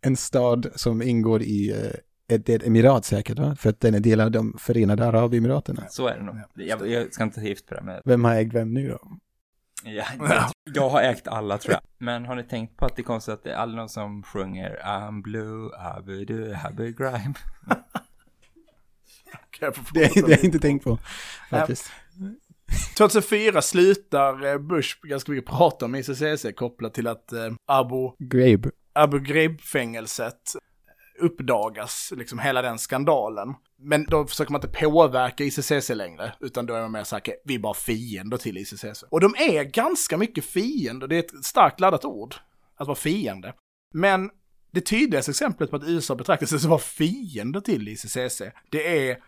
[0.04, 3.56] En stad som ingår i eh, ett, ett emirat säkert, va?
[3.56, 5.82] För att den är del av de förenade arabemiraterna.
[5.88, 6.36] Så är det nog.
[6.54, 8.98] Jag, jag ska inte ta gift på det, men Vem har ägt vem nu då?
[9.84, 11.80] ja, jag, jag har ägt alla tror jag.
[11.98, 14.22] Men har ni tänkt på att det är konstigt att det är aldrig någon som
[14.22, 17.34] sjunger I'm blue, Abu du, Abu grime.
[19.60, 20.98] Det, det har jag inte tänkt på,
[21.50, 21.90] faktiskt.
[22.96, 28.70] 2004 slutar eh, Bush ganska mycket prata om ICCC kopplat till att eh, Abu, Grabe.
[28.94, 30.56] Abu Ghraib-fängelset
[31.20, 33.54] uppdagas, liksom hela den skandalen.
[33.78, 37.54] Men då försöker man inte påverka ICCC längre, utan då är man mer säker, vi
[37.54, 39.04] är bara fiender till ICCC.
[39.10, 42.34] Och de är ganska mycket fiender, det är ett starkt laddat ord,
[42.76, 43.54] att vara fiende.
[43.92, 44.30] Men
[44.74, 49.18] Det tydligaste exemplet på att USA betraktar sig som var fiende till ICCC, det är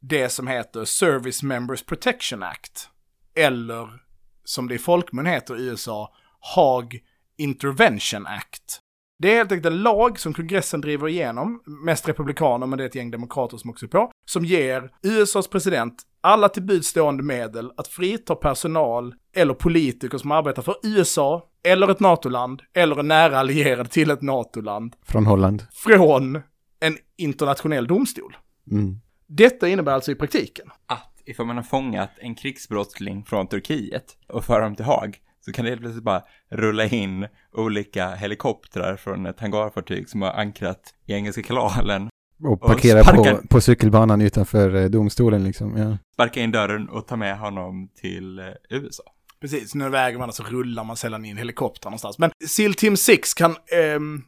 [0.00, 2.88] det som heter Service Members Protection Act.
[3.34, 4.00] Eller
[4.44, 7.00] som det i folkmun heter i USA, Hague
[7.36, 8.80] Intervention Act.
[9.20, 12.88] Det är helt enkelt en lag som kongressen driver igenom, mest republikaner men det är
[12.88, 17.22] ett gäng demokrater som också är på, som ger USAs president alla till buds stående
[17.22, 23.08] medel att frita personal eller politiker som arbetar för USA, eller ett NATO-land, eller en
[23.08, 25.62] nära allierad till ett NATO-land, Från Holland.
[25.72, 26.36] från
[26.80, 28.36] en internationell domstol.
[28.70, 29.00] Mm.
[29.26, 34.44] Detta innebär alltså i praktiken Att ifall man har fångat en krigsbrottsling från Turkiet och
[34.44, 39.26] för dem till Haag så kan det helt plötsligt bara rulla in olika helikoptrar från
[39.26, 42.08] ett hangarfartyg som har ankrat i Engelska kanalen,
[42.44, 45.76] Och parkera sparkar- på, på cykelbanan utanför eh, domstolen liksom.
[45.76, 45.98] Ja.
[46.14, 49.02] sparka in dörren och ta med honom till eh, USA.
[49.40, 52.18] Precis, nu väger man så rullar man sällan in helikoptrar någonstans.
[52.18, 54.22] Men SEAL Team 6 kan, ehm,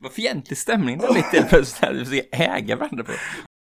[0.00, 3.12] Vad fientlig stämning det är lite plötsligt här, vi ska äga varandra på.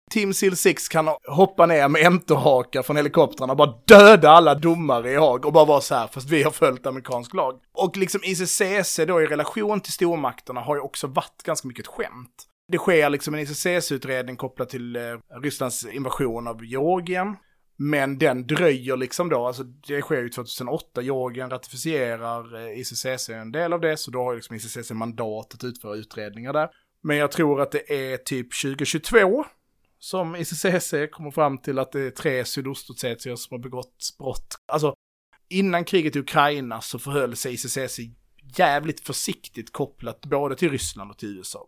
[0.10, 5.12] Tim SEAL 6 kan hoppa ner med haka från helikoptrarna och bara döda alla domare
[5.12, 7.60] i Haag och bara vara så här, fast vi har följt amerikansk lag.
[7.74, 11.92] Och liksom ICCC då i relation till stormakterna har ju också varit ganska mycket ett
[11.94, 12.46] skämt.
[12.72, 15.02] Det sker liksom en ICCC-utredning kopplat till eh,
[15.42, 17.36] Rysslands invasion av Georgien.
[17.78, 23.52] Men den dröjer liksom då, alltså det sker ju 2008, Georgien ratificerar eh, ICCC en
[23.52, 26.70] del av det, så då har ju liksom ICCC mandat att utföra utredningar där.
[27.04, 29.46] Men jag tror att det är typ 2022
[30.00, 34.56] som ICCC kommer fram till att det är tre sydostossetier som har begått brott.
[34.66, 34.96] Alltså,
[35.50, 38.00] innan kriget i Ukraina så förhöll sig ICCC
[38.58, 41.68] jävligt försiktigt kopplat både till Ryssland och till USA.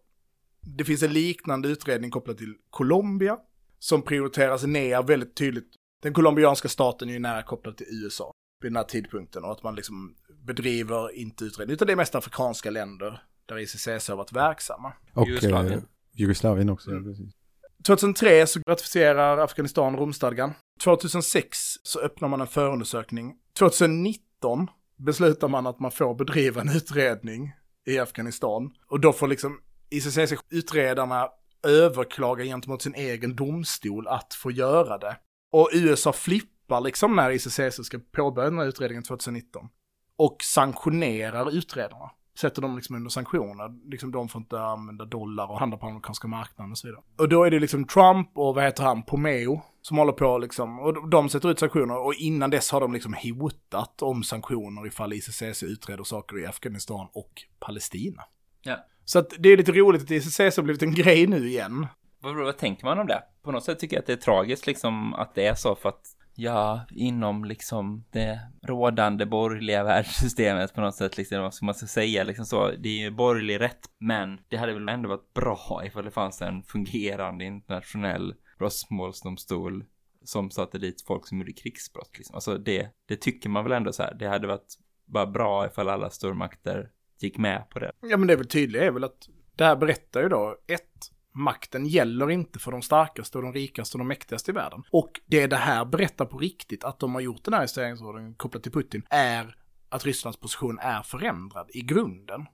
[0.62, 3.38] Det finns en liknande utredning kopplat till Colombia
[3.80, 5.68] som prioriteras ner väldigt tydligt.
[6.02, 9.64] Den colombianska staten är ju nära kopplad till USA vid den här tidpunkten och att
[9.64, 14.32] man liksom bedriver inte utredning, utan det är mest afrikanska länder där ICCC har varit
[14.32, 14.94] verksamma.
[15.14, 15.80] Och Jugoslavien.
[15.80, 17.04] eh, Jugoslavien också, Mm.
[17.04, 17.36] ja, precis.
[17.86, 20.54] 2003 så ratificerar Afghanistan Romstadgan.
[20.84, 23.34] 2006 så öppnar man en förundersökning.
[23.60, 24.68] 2019
[24.98, 27.52] beslutar man att man får bedriva en utredning
[27.86, 28.72] i Afghanistan.
[28.88, 31.30] Och då får liksom ICCC-utredarna
[31.68, 35.18] överklaga gentemot sin egen domstol att få göra det.
[35.52, 39.68] Och USA flippar liksom när ICCC ska påbörja den här utredningen 2019.
[40.18, 42.12] Och sanktionerar utredarna.
[42.40, 43.90] Sätter dem liksom under sanktioner.
[43.90, 47.02] Liksom de får inte använda dollar och handla på amerikanska marknaden och så vidare.
[47.18, 50.80] Och då är det liksom Trump och vad heter han, Pomeo, som håller på liksom.
[50.80, 55.14] Och de sätter ut sanktioner och innan dess har de liksom hotat om sanktioner ifall
[55.14, 58.24] ICCC utreder saker i Afghanistan och Palestina.
[58.62, 58.78] Ja.
[59.06, 61.88] Så att det är lite roligt att ICCC har blivit en grej nu igen.
[62.22, 63.24] Vad, vad tänker man om det?
[63.44, 65.90] På något sätt tycker jag att det är tragiskt liksom att det är så för
[65.90, 66.02] att
[66.42, 71.88] ja, inom liksom det rådande borgerliga världssystemet på något sätt, liksom, vad ska man ska
[71.88, 75.82] säga, liksom så, det är ju borgerlig rätt, men det hade väl ändå varit bra
[75.86, 79.86] ifall det fanns en fungerande internationell brottmålsdomstol
[80.24, 82.36] som satte dit folk som gjorde krigsbrott, liksom.
[82.36, 84.76] Alltså det, det tycker man väl ändå så här, det hade varit
[85.06, 87.92] bara bra ifall alla stormakter gick med på det.
[88.02, 91.12] Ja men det är väl tydligt är väl att det här berättar ju då, ett,
[91.34, 94.84] makten gäller inte för de starkaste och de rikaste och de mäktigaste i världen.
[94.92, 98.64] Och det det här berättar på riktigt, att de har gjort den här investeringsordningen kopplat
[98.64, 99.56] till Putin, är
[99.90, 102.46] att Rysslands position är förändrad i grunden.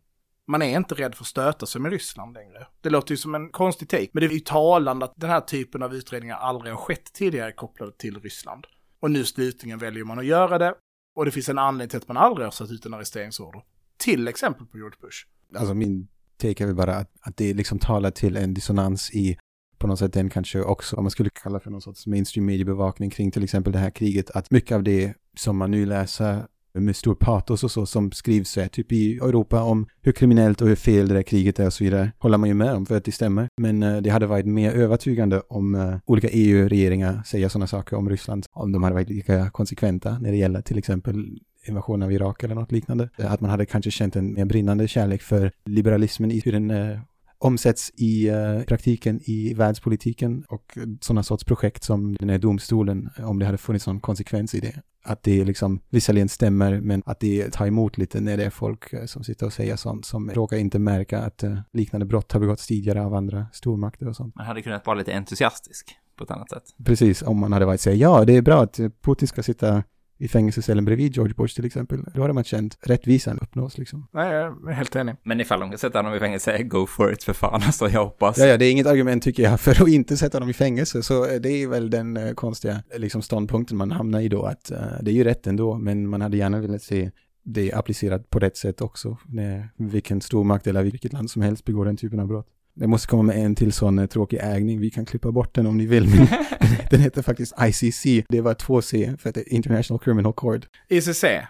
[0.47, 2.67] Man är inte rädd för att stöta sig med Ryssland längre.
[2.81, 5.41] Det låter ju som en konstig take, men det är ju talande att den här
[5.41, 8.67] typen av utredningar aldrig har skett tidigare kopplade till Ryssland.
[8.99, 10.75] Och nu slutligen väljer man att göra det,
[11.15, 13.63] och det finns en anledning till att man aldrig har satt ut en arresteringsorder.
[13.97, 15.25] Till exempel på George Bush.
[15.55, 19.37] Alltså min tänker är väl bara att, att det liksom talar till en dissonans i
[19.77, 23.09] på något sätt den kanske också, vad man skulle kalla för någon sorts mainstream mediebevakning
[23.09, 26.43] kring till exempel det här kriget, att mycket av det som man nu läser
[26.79, 30.61] med stor patos och så som skrivs så här, typ i Europa om hur kriminellt
[30.61, 32.85] och hur fel det där kriget är och så vidare, håller man ju med om
[32.85, 33.49] för att det stämmer.
[33.57, 38.09] Men eh, det hade varit mer övertygande om eh, olika EU-regeringar säger sådana saker om
[38.09, 42.43] Ryssland, om de hade varit lika konsekventa när det gäller till exempel invasion av Irak
[42.43, 43.09] eller något liknande.
[43.17, 46.99] Att man hade kanske känt en mer brinnande kärlek för liberalismen i hur den eh,
[47.39, 53.39] omsätts i eh, praktiken i världspolitiken och sådana sorts projekt som den här domstolen, om
[53.39, 54.81] det hade funnits någon konsekvens i det.
[55.03, 58.93] Att det liksom visserligen stämmer, men att det tar emot lite när det är folk
[58.93, 62.39] eh, som sitter och säger sånt som råkar inte märka att eh, liknande brott har
[62.39, 64.35] begåtts tidigare av andra stormakter och sånt.
[64.35, 66.63] Man hade kunnat vara lite entusiastisk på ett annat sätt.
[66.85, 69.83] Precis, om man hade varit här, ja, det är bra att Putin ska sitta
[70.17, 72.03] i fängelsecellen bredvid George Bush till exempel.
[72.13, 74.07] Då hade man känt rättvisan uppnås liksom.
[74.13, 75.15] Nej, jag är helt enig.
[75.23, 78.03] Men ifall de kan sätta honom i fängelse, go for it för fan alltså, jag
[78.03, 78.37] hoppas.
[78.37, 81.03] Ja, ja, det är inget argument tycker jag för att inte sätta dem i fängelse.
[81.03, 84.43] Så det är väl den eh, konstiga liksom, ståndpunkten man hamnar i då.
[84.43, 87.11] Att eh, det är ju rätt ändå, men man hade gärna velat se
[87.43, 89.17] det är applicerat på rätt sätt också.
[89.25, 92.47] När vilken stormakt eller vilket land som helst begår den typen av brott.
[92.79, 94.79] Det måste komma med en till sån eh, tråkig ägning.
[94.79, 96.07] Vi kan klippa bort den om ni vill.
[96.09, 96.27] Men
[96.89, 98.25] den heter faktiskt ICC.
[98.29, 100.65] Det var två C för att det är International Criminal Court.
[100.89, 101.23] ICC.
[101.23, 101.45] Eller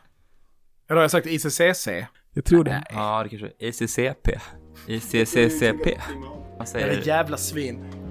[0.89, 1.87] har jag sagt ICCC?
[2.33, 2.83] Jag tror det.
[2.89, 4.39] Ja, det kanske är ICCP.
[4.87, 5.97] ICCCP.
[6.57, 7.07] Vad säger Eller du?
[7.07, 8.06] jävla svin.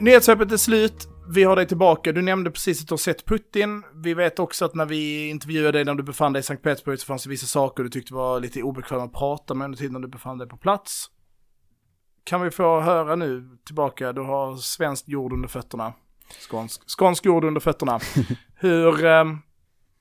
[0.00, 1.08] Nyhetssvepet är slut.
[1.28, 2.12] Vi har dig tillbaka.
[2.12, 3.82] Du nämnde precis att du har sett Putin.
[3.94, 6.98] Vi vet också att när vi intervjuade dig när du befann dig i Sankt Petersburg
[7.00, 9.92] så fanns det vissa saker du tyckte var lite obekväma att prata med under tiden
[9.92, 11.10] när du befann dig på plats.
[12.24, 15.92] Kan vi få höra nu tillbaka, du har svensk jord under fötterna.
[16.48, 18.00] Skånsk, skånsk jord under fötterna.
[18.54, 19.24] Hur, eh,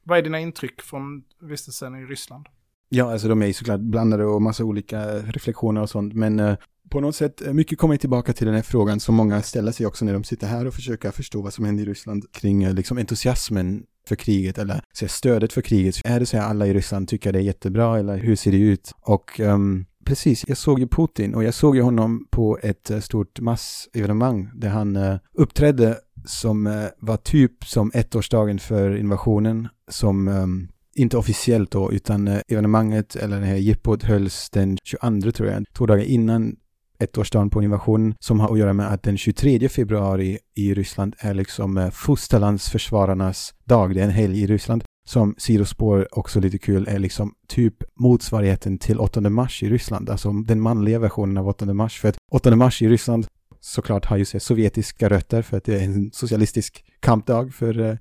[0.03, 2.45] vad är dina intryck från vistelsen i Ryssland?
[2.89, 6.57] Ja, alltså de är ju såklart blandade och massa olika reflektioner och sånt, men eh,
[6.89, 9.85] på något sätt, eh, mycket kommer tillbaka till den här frågan som många ställer sig
[9.85, 12.73] också när de sitter här och försöker förstå vad som händer i Ryssland kring eh,
[12.73, 15.95] liksom entusiasmen för kriget eller så här, stödet för kriget.
[16.05, 18.57] Är det så att alla i Ryssland tycker det är jättebra eller hur ser det
[18.57, 18.91] ut?
[19.01, 22.99] Och um, precis, jag såg ju Putin och jag såg ju honom på ett eh,
[22.99, 30.27] stort massevenemang där han uh, uppträdde som uh, var typ som ettårsdagen för invasionen som
[30.27, 35.63] um, inte officiellt då, utan evenemanget eller det här jippot hölls den 22 tror jag,
[35.73, 36.55] två dagar innan
[36.99, 41.33] ettårsdagen på invasionen som har att göra med att den 23 februari i Ryssland är
[41.33, 43.95] liksom eh, fosterlandsförsvararnas dag.
[43.95, 48.77] Det är en helg i Ryssland som sidospår också lite kul är liksom typ motsvarigheten
[48.77, 51.99] till 8 mars i Ryssland, alltså den manliga versionen av 8 mars.
[51.99, 53.27] För att 8 mars i Ryssland
[53.59, 57.97] såklart har ju sovjetiska rötter för att det är en socialistisk kampdag för eh,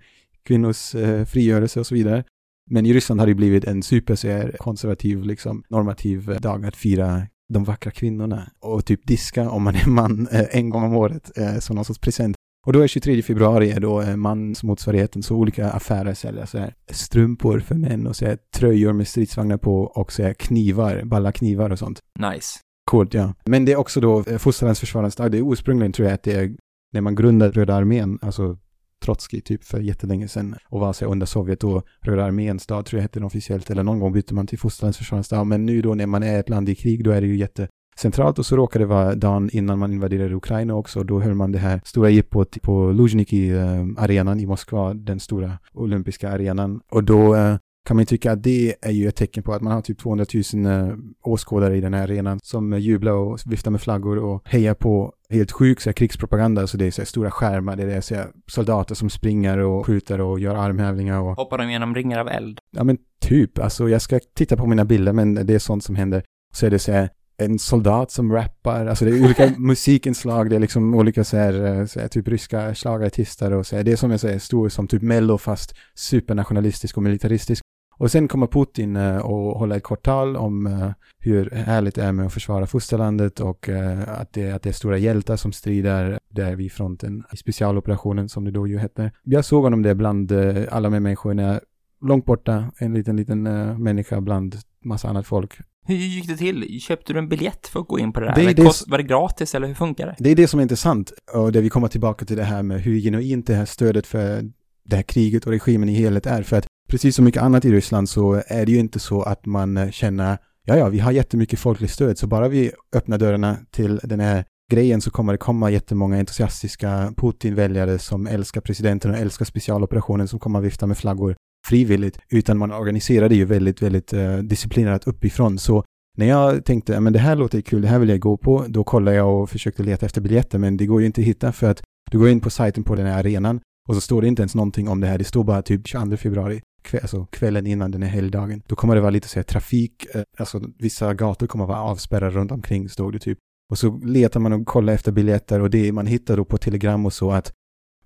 [0.46, 2.24] kvinnors eh, frigörelse och så vidare.
[2.70, 7.64] Men i Ryssland har det blivit en super konservativ, liksom normativ dag att fira de
[7.64, 11.58] vackra kvinnorna och typ diska om man är man eh, en gång om året eh,
[11.58, 12.36] som någon sorts present.
[12.66, 16.74] Och då är 23 februari är då eh, mansmotsvarigheten så olika affärer säljer så här
[16.90, 21.32] strumpor för män och så här tröjor med stridsvagnar på och så här knivar, balla
[21.32, 22.00] knivar och sånt.
[22.18, 22.58] Nice.
[22.90, 23.34] Coolt, ja.
[23.44, 25.32] Men det är också då fosterlandsförsvararens dag.
[25.32, 26.56] Det är ursprungligen tror jag att det är
[26.92, 28.58] när man grundade Röda armén, alltså
[29.04, 32.86] Trotskij typ för jättelänge sedan och var så här under Sovjet och Röda arméns dag
[32.86, 35.46] tror jag hette den officiellt eller någon gång bytte man till fosterlandsförsvarets dag.
[35.46, 38.38] Men nu då när man är ett land i krig då är det ju jättecentralt
[38.38, 41.02] och så råkade det vara dagen innan man invaderade Ukraina också.
[41.02, 46.30] Då höll man det här stora jippot på Luzhniki-arenan eh, i Moskva, den stora olympiska
[46.30, 46.80] arenan.
[46.90, 49.62] Och då eh, kan man ju tycka att det är ju ett tecken på att
[49.62, 53.38] man har typ 200 000 eh, åskådare i den här arenan som eh, jublar och
[53.46, 56.66] viftar med flaggor och hejar på helt sjuk så här, krigspropaganda.
[56.66, 59.86] Så det är så här, stora skärmar, det är så här, soldater som springer och
[59.86, 62.58] skjuter och gör armhävningar och Hoppar de genom ringar av eld?
[62.70, 65.94] Ja men typ, alltså jag ska titta på mina bilder men det är sånt som
[65.94, 66.22] händer.
[66.54, 70.56] Så är det så här en soldat som rappar, alltså det är olika musikinslag, det
[70.56, 73.82] är liksom olika så här, eh, så här typ ryska schlagerartister och så här.
[73.82, 77.63] Det är som jag säger stor som typ mello fast supernationalistisk och militaristisk.
[77.96, 82.02] Och sen kommer Putin eh, och håller ett kort tal om eh, hur härligt det
[82.02, 85.52] är med att försvara fosterlandet och eh, att, det, att det är stora hjältar som
[85.52, 89.10] strider där vid fronten i specialoperationen som det då ju hette.
[89.22, 90.32] Jag såg honom där bland
[90.70, 91.60] alla med människorna,
[92.02, 93.42] långt borta, en liten, liten
[93.82, 95.54] människa bland massa annat folk.
[95.86, 96.80] Hur gick det till?
[96.80, 98.34] Köpte du en biljett för att gå in på det där?
[98.34, 100.16] Det eller det- kost, var det gratis eller hur funkar det?
[100.18, 102.80] Det är det som är intressant och där vi kommer tillbaka till det här med
[102.80, 104.42] hur genuint det här stödet för
[104.84, 106.42] det här kriget och regimen i helhet är.
[106.42, 109.46] För att precis som mycket annat i Ryssland så är det ju inte så att
[109.46, 112.18] man eh, känner ja, ja, vi har jättemycket folkligt stöd.
[112.18, 117.12] Så bara vi öppnar dörrarna till den här grejen så kommer det komma jättemånga entusiastiska
[117.16, 122.58] Putin-väljare som älskar presidenten och älskar specialoperationen som kommer att vifta med flaggor frivilligt, utan
[122.58, 125.58] man organiserar det ju väldigt, väldigt eh, disciplinerat uppifrån.
[125.58, 125.84] Så
[126.16, 128.64] när jag tänkte, ja, men det här låter kul, det här vill jag gå på,
[128.68, 131.52] då kollade jag och försökte leta efter biljetter, men det går ju inte att hitta
[131.52, 134.28] för att du går in på sajten på den här arenan och så står det
[134.28, 137.66] inte ens någonting om det här, det står bara typ 22 februari, kväll, alltså kvällen
[137.66, 138.62] innan den här helgdagen.
[138.66, 142.30] Då kommer det vara lite så här trafik, eh, alltså vissa gator kommer vara avspärrade
[142.30, 143.38] runt omkring, stod det typ.
[143.70, 147.06] Och så letar man och kollar efter biljetter och det man hittar då på telegram
[147.06, 147.52] och så att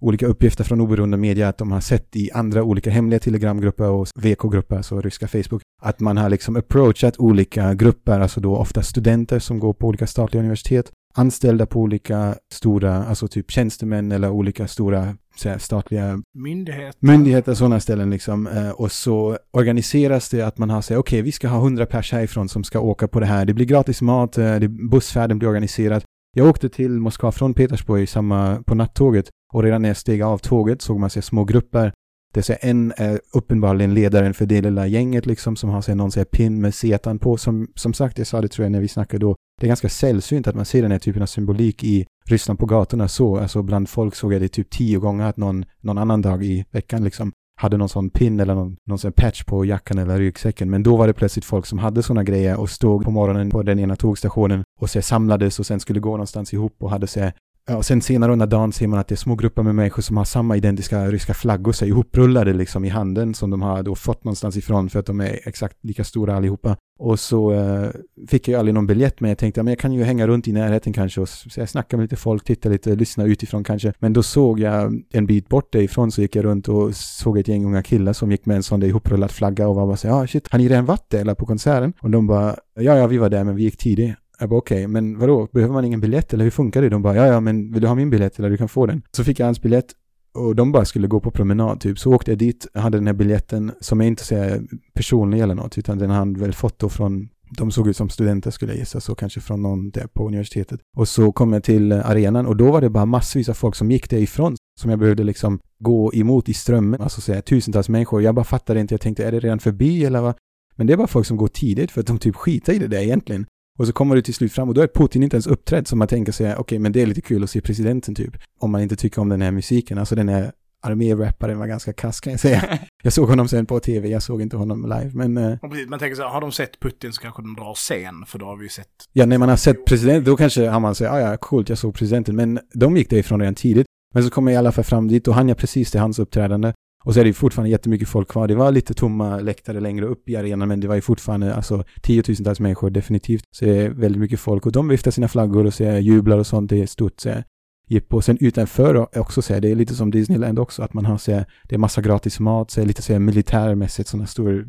[0.01, 4.09] olika uppgifter från oberoende media att de har sett i andra olika hemliga telegramgrupper och
[4.15, 9.39] VK-grupper, alltså ryska Facebook, att man har liksom approachat olika grupper, alltså då ofta studenter
[9.39, 14.69] som går på olika statliga universitet, anställda på olika stora, alltså typ tjänstemän eller olika
[14.69, 16.97] stora här, statliga Myndighet.
[17.01, 18.47] myndigheter, sådana ställen liksom.
[18.47, 22.13] Eh, Och så organiseras det att man har sig, okej, vi ska ha hundra pers
[22.13, 23.45] härifrån som ska åka på det här.
[23.45, 26.03] Det blir gratis mat, eh, det, bussfärden blir organiserad.
[26.37, 30.39] Jag åkte till Moskva från Petersburg samma, på nattåget och redan när jag steg av
[30.39, 31.93] tåget såg man sig små grupper.
[32.35, 36.11] Det är en är uppenbarligen ledaren för det lilla gänget liksom som har sig någon
[36.11, 37.37] så här pin med setan på.
[37.37, 39.89] Som, som sagt, jag sa det tror jag när vi snackade då, det är ganska
[39.89, 43.39] sällsynt att man ser den här typen av symbolik i Ryssland på gatorna så.
[43.39, 46.65] Alltså bland folk såg jag det typ tio gånger att någon, någon annan dag i
[46.71, 50.71] veckan liksom hade någon sån pin eller någon, någon sån patch på jackan eller ryggsäcken.
[50.71, 53.63] Men då var det plötsligt folk som hade såna grejer och stod på morgonen på
[53.63, 57.31] den ena tågstationen och så samlades och sen skulle gå någonstans ihop och hade så
[57.77, 60.17] och sen senare under dagen ser man att det är små grupper med människor som
[60.17, 64.25] har samma identiska ryska flaggor så ihoprullade liksom i handen som de har då fått
[64.25, 66.77] någonstans ifrån för att de är exakt lika stora allihopa.
[66.99, 67.91] Och så eh,
[68.29, 70.49] fick jag ju aldrig någon biljett men jag tänkte att jag kan ju hänga runt
[70.49, 73.93] i närheten kanske och så jag snackade med lite folk, titta lite, lyssna utifrån kanske.
[73.99, 77.49] Men då såg jag en bit bort därifrån så gick jag runt och såg ett
[77.49, 80.07] gäng unga killar som gick med en sån där ihoprullad flagga och var bara så
[80.07, 81.93] ja ah, shit, har ni redan varit där eller på konserten?
[82.01, 84.15] Och de bara, ja ja vi var där men vi gick tidigt.
[84.41, 86.89] Jag bara okej, okay, men vadå, behöver man ingen biljett eller hur funkar det?
[86.89, 89.03] De bara ja ja men vill du ha min biljett eller du kan få den.
[89.11, 89.95] Så fick jag hans biljett
[90.35, 91.99] och de bara skulle gå på promenad typ.
[91.99, 94.63] Så åkte jag dit, hade den här biljetten som jag inte säger
[94.95, 98.51] personlig eller något, utan den hade väl fått då från de såg ut som studenter
[98.51, 100.81] skulle jag gissa, så kanske från någon där på universitetet.
[100.97, 103.75] Och så kom jag till eh, arenan och då var det bara massvis av folk
[103.75, 108.23] som gick därifrån som jag behövde liksom gå emot i strömmen, alltså säga tusentals människor.
[108.23, 110.35] Jag bara fattade inte, jag tänkte är det redan förbi eller vad?
[110.77, 112.89] Men det är bara folk som går tidigt för att de typ skiter i det
[112.89, 113.47] där egentligen.
[113.79, 115.99] Och så kommer du till slut fram och då är Putin inte ens uppträdd som
[115.99, 118.37] man tänker sig, okej okay, men det är lite kul att se presidenten typ.
[118.61, 120.53] Om man inte tycker om den här musiken, alltså den här
[120.83, 122.79] armérapparen var ganska kass kan jag säga.
[123.03, 125.39] Jag såg honom sen på tv, jag såg inte honom live, men...
[125.39, 125.59] Uh...
[125.89, 128.57] Man tänker så har de sett Putin så kanske de drar sen, för då har
[128.57, 128.89] vi ju sett...
[129.13, 131.79] Ja, när man har sett president, då kanske har man säger, ah, ja, coolt, jag
[131.79, 133.87] såg presidenten, men de gick därifrån redan tidigt.
[134.15, 136.19] Men så kom jag i alla fall fram dit och han jag precis till hans
[136.19, 136.73] uppträdande.
[137.05, 138.49] Och så är det fortfarande jättemycket folk kvar.
[138.49, 141.85] Det var lite tomma läktare längre upp i arenan, men det var ju fortfarande alltså
[142.03, 143.45] tiotusentals människor definitivt.
[143.51, 146.47] Så det är väldigt mycket folk och de viftar sina flaggor och så jublar och
[146.47, 146.71] sånt.
[146.71, 147.43] Det är stort så
[147.89, 148.21] jippo.
[148.21, 151.75] Sen utanför också så det är lite som Disneyland också, att man har så det
[151.75, 154.65] är massa gratis mat, så lite så militärmässigt, sådana stora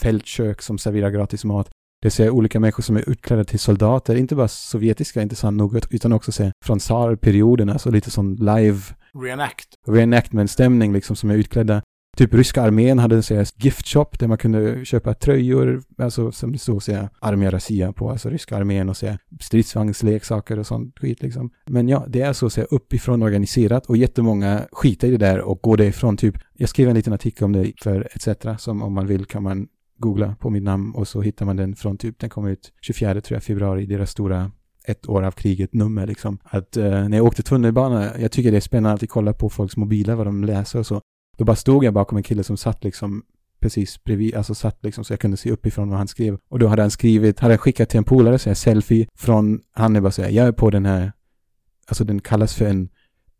[0.00, 1.70] fältkök som serverar gratis mat.
[2.02, 6.12] Det är olika människor som är utklädda till soldater, inte bara sovjetiska, intressant nog, utan
[6.12, 8.80] också se från tsarperioden, alltså lite sån live
[9.14, 9.68] Reenact.
[9.86, 11.82] Reenactment-stämning liksom som är utklädda.
[12.16, 16.52] Typ ryska armén hade en sån gift shop där man kunde köpa tröjor, alltså som
[16.52, 21.22] det stod säga armé rassia på, alltså ryska armén och säga stridsvagnsleksaker och sånt skit
[21.22, 21.50] liksom.
[21.66, 25.40] Men ja, det är så att säga uppifrån organiserat och jättemånga skiter i det där
[25.40, 26.34] och går därifrån typ.
[26.52, 29.68] Jag skrev en liten artikel om det för ETC som om man vill kan man
[29.98, 33.20] googla på mitt namn och så hittar man den från typ, den kom ut 24
[33.20, 34.50] tror jag, februari, deras stora
[34.90, 36.38] ett år av kriget nummer liksom.
[36.44, 39.76] Att uh, när jag åkte tunnelbana, jag tycker det är spännande att kolla på folks
[39.76, 41.00] mobiler, vad de läser och så.
[41.38, 43.22] Då bara stod jag bakom en kille som satt liksom
[43.60, 46.38] precis bredvid, alltså satt liksom så jag kunde se uppifrån vad han skrev.
[46.50, 49.60] Och då hade han skrivit, hade han skickat till en polare, så här, selfie från,
[49.72, 51.12] han är bara så här, jag är på den här,
[51.88, 52.88] alltså den kallas för en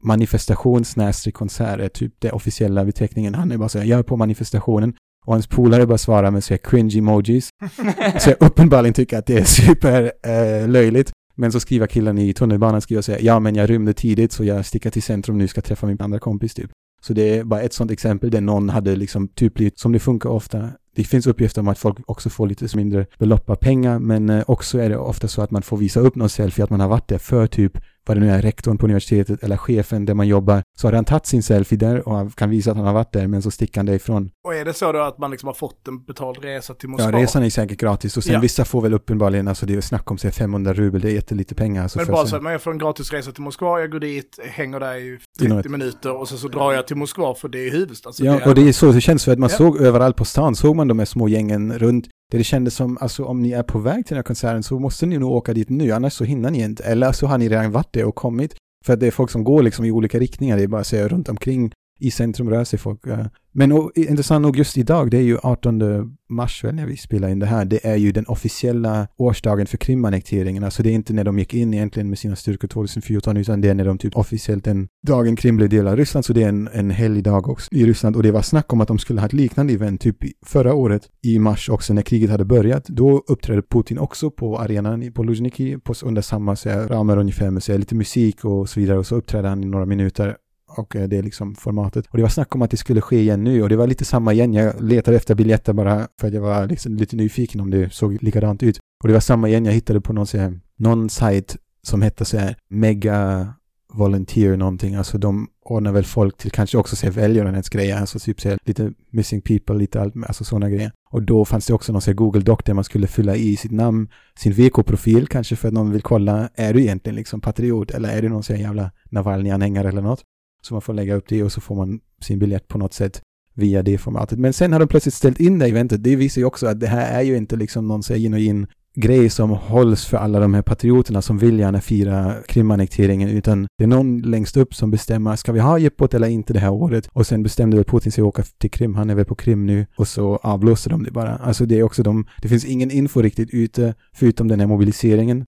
[0.02, 0.84] manifestation
[1.32, 3.34] konsert, är typ det officiella beteckningen.
[3.34, 4.94] Han är bara så här, jag är på manifestationen.
[5.26, 7.48] Och hans polare bara svarar med så här cringe emojis.
[8.18, 11.12] så jag uppenbarligen tycker att det är super eh, löjligt.
[11.34, 14.44] Men så skriver killen i tunnelbanan skriver och säger ja men jag rymde tidigt så
[14.44, 16.70] jag sticker till centrum nu ska träffa min andra kompis typ.
[17.02, 19.98] Så det är bara ett sånt exempel där någon hade liksom typ blivit, som det
[19.98, 23.98] funkar ofta, det finns uppgifter om att folk också får lite mindre belopp av pengar,
[23.98, 26.70] men eh, också är det ofta så att man får visa upp någon selfie, att
[26.70, 30.04] man har varit där för typ vad det nu är, rektorn på universitetet eller chefen
[30.04, 32.86] där man jobbar, så har han tagit sin selfie där och kan visa att han
[32.86, 34.30] har varit där, men så sticker han därifrån.
[34.44, 37.10] Och är det så då att man liksom har fått en betald resa till Moskva?
[37.10, 38.40] Ja, resan är säkert gratis och sen ja.
[38.40, 41.54] vissa får väl uppenbarligen, alltså det är snack om sig 500 rubel, det är jättelite
[41.54, 41.82] pengar.
[41.82, 44.38] Alltså men bara så att man får en gratis resa till Moskva, jag går dit,
[44.44, 47.70] hänger där i 30 minuter och så, så drar jag till Moskva för det är
[47.70, 48.26] huvudstaden.
[48.26, 49.56] Ja, det är och det är så det känns för att man ja.
[49.56, 52.98] såg överallt på stan, såg man de här små gängen runt det det kändes som,
[53.00, 55.54] alltså om ni är på väg till den här konserten så måste ni nog åka
[55.54, 56.84] dit nu, annars så hinner ni inte.
[56.84, 58.54] Eller så har ni redan varit där och kommit.
[58.86, 60.86] För att det är folk som går liksom i olika riktningar, det är bara att
[60.86, 63.06] säga runt omkring i centrum rör sig folk.
[63.06, 63.26] Eh.
[63.52, 65.82] Men och, intressant nog just idag, det är ju 18
[66.28, 69.76] mars väl när vi spelar in det här, det är ju den officiella årsdagen för
[69.76, 70.64] Krimannekteringen.
[70.64, 73.68] Alltså det är inte när de gick in egentligen med sina styrkor 2014, utan det
[73.68, 76.48] är när de typ officiellt den dagen Krim blev del av Ryssland, så det är
[76.48, 78.16] en, en helgdag också i Ryssland.
[78.16, 81.02] Och det var snack om att de skulle ha ett liknande event typ förra året
[81.22, 82.84] i mars också när kriget hade börjat.
[82.86, 87.62] Då uppträdde Putin också på arenan på Luzhniki under samma så här, ramar ungefär med
[87.62, 90.36] så här, lite musik och så vidare och så uppträdde han i några minuter
[90.76, 92.06] och eh, det är liksom formatet.
[92.06, 94.04] Och det var snack om att det skulle ske igen nu och det var lite
[94.04, 94.54] samma igen.
[94.54, 98.22] Jag letade efter biljetter bara för att jag var liksom lite nyfiken om det såg
[98.22, 98.78] likadant ut.
[99.02, 102.24] Och det var samma igen jag hittade på någon, så här, någon sajt som hette
[102.24, 103.54] så här Mega
[103.92, 108.58] volunteer någonting, alltså de ordnar väl folk till kanske också se välgörenhetsgrejer, alltså typ så
[108.64, 110.92] lite missing people, lite allt, alltså sådana grejer.
[111.10, 113.72] Och då fanns det också någon sån Google Doc där man skulle fylla i sitt
[113.72, 114.08] namn,
[114.38, 118.22] sin VK-profil kanske för att någon vill kolla, är du egentligen liksom patriot eller är
[118.22, 120.24] du någon sån jävla Navalny-anhängare eller något?
[120.60, 123.22] Så man får lägga upp det och så får man sin biljett på något sätt
[123.54, 124.38] via det formatet.
[124.38, 126.02] Men sen har de plötsligt ställt in det eventet.
[126.02, 129.30] Det visar ju också att det här är ju inte liksom någon så genuin grej
[129.30, 133.88] som hålls för alla de här patrioterna som vill gärna fira Krimannekteringen, utan det är
[133.88, 137.08] någon längst upp som bestämmer, ska vi ha jippot eller inte det här året?
[137.12, 139.66] Och sen bestämde väl Putin sig att åka till Krim, han är väl på Krim
[139.66, 141.36] nu, och så avblåser de det bara.
[141.36, 145.44] Alltså det är också de, det finns ingen info riktigt ute, förutom den här mobiliseringen.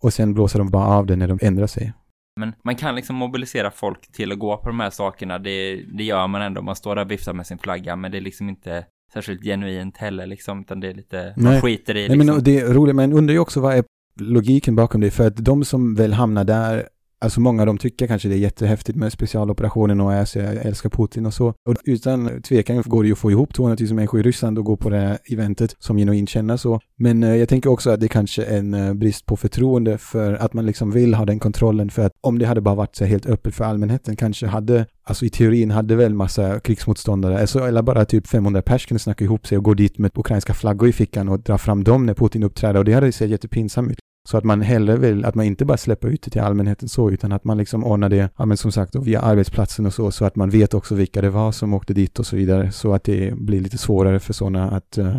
[0.00, 1.92] Och sen blåser de bara av det när de ändrar sig.
[2.40, 5.38] Men man kan liksom mobilisera folk till att gå på de här sakerna.
[5.38, 6.62] Det, det gör man ändå.
[6.62, 9.96] Man står där och viftar med sin flagga, men det är liksom inte särskilt genuint
[9.96, 11.52] heller liksom, utan det är lite, Nej.
[11.52, 12.18] man skiter i liksom.
[12.18, 12.44] Nej, men liksom.
[12.44, 13.84] det är roligt, men undrar ju också vad är
[14.20, 16.88] logiken bakom det, för att de som väl hamnar där
[17.22, 20.54] Alltså många av dem tycker kanske det är jättehäftigt med specialoperationen och är så jag
[20.54, 21.48] älskar Putin och så.
[21.48, 24.64] Och utan tvekan går det ju att få ihop 200 000 människor i Ryssland och
[24.64, 26.80] gå på det här eventet som genuint känner så.
[26.96, 30.34] Men eh, jag tänker också att det kanske är en eh, brist på förtroende för
[30.34, 33.04] att man liksom vill ha den kontrollen för att om det hade bara varit så
[33.04, 37.82] helt öppet för allmänheten kanske hade, alltså i teorin hade väl massa krigsmotståndare, alltså, eller
[37.82, 40.92] bara typ 500 pers kunde snacka ihop sig och gå dit med ukrainska flaggor i
[40.92, 43.98] fickan och dra fram dem när Putin uppträder och det hade sett jättepinsamt ut.
[44.28, 47.10] Så att man hellre vill att man inte bara släpper ut det till allmänheten så,
[47.10, 50.24] utan att man liksom ordnar det, ja men som sagt, via arbetsplatsen och så, så
[50.24, 53.04] att man vet också vilka det var som åkte dit och så vidare, så att
[53.04, 55.18] det blir lite svårare för sådana att, uh,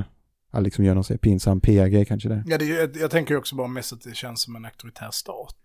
[0.52, 2.44] att liksom göra någon pinsam PR-grej kanske där.
[2.46, 5.58] Ja, det, jag, jag tänker också bara mest att det känns som en auktoritär stat.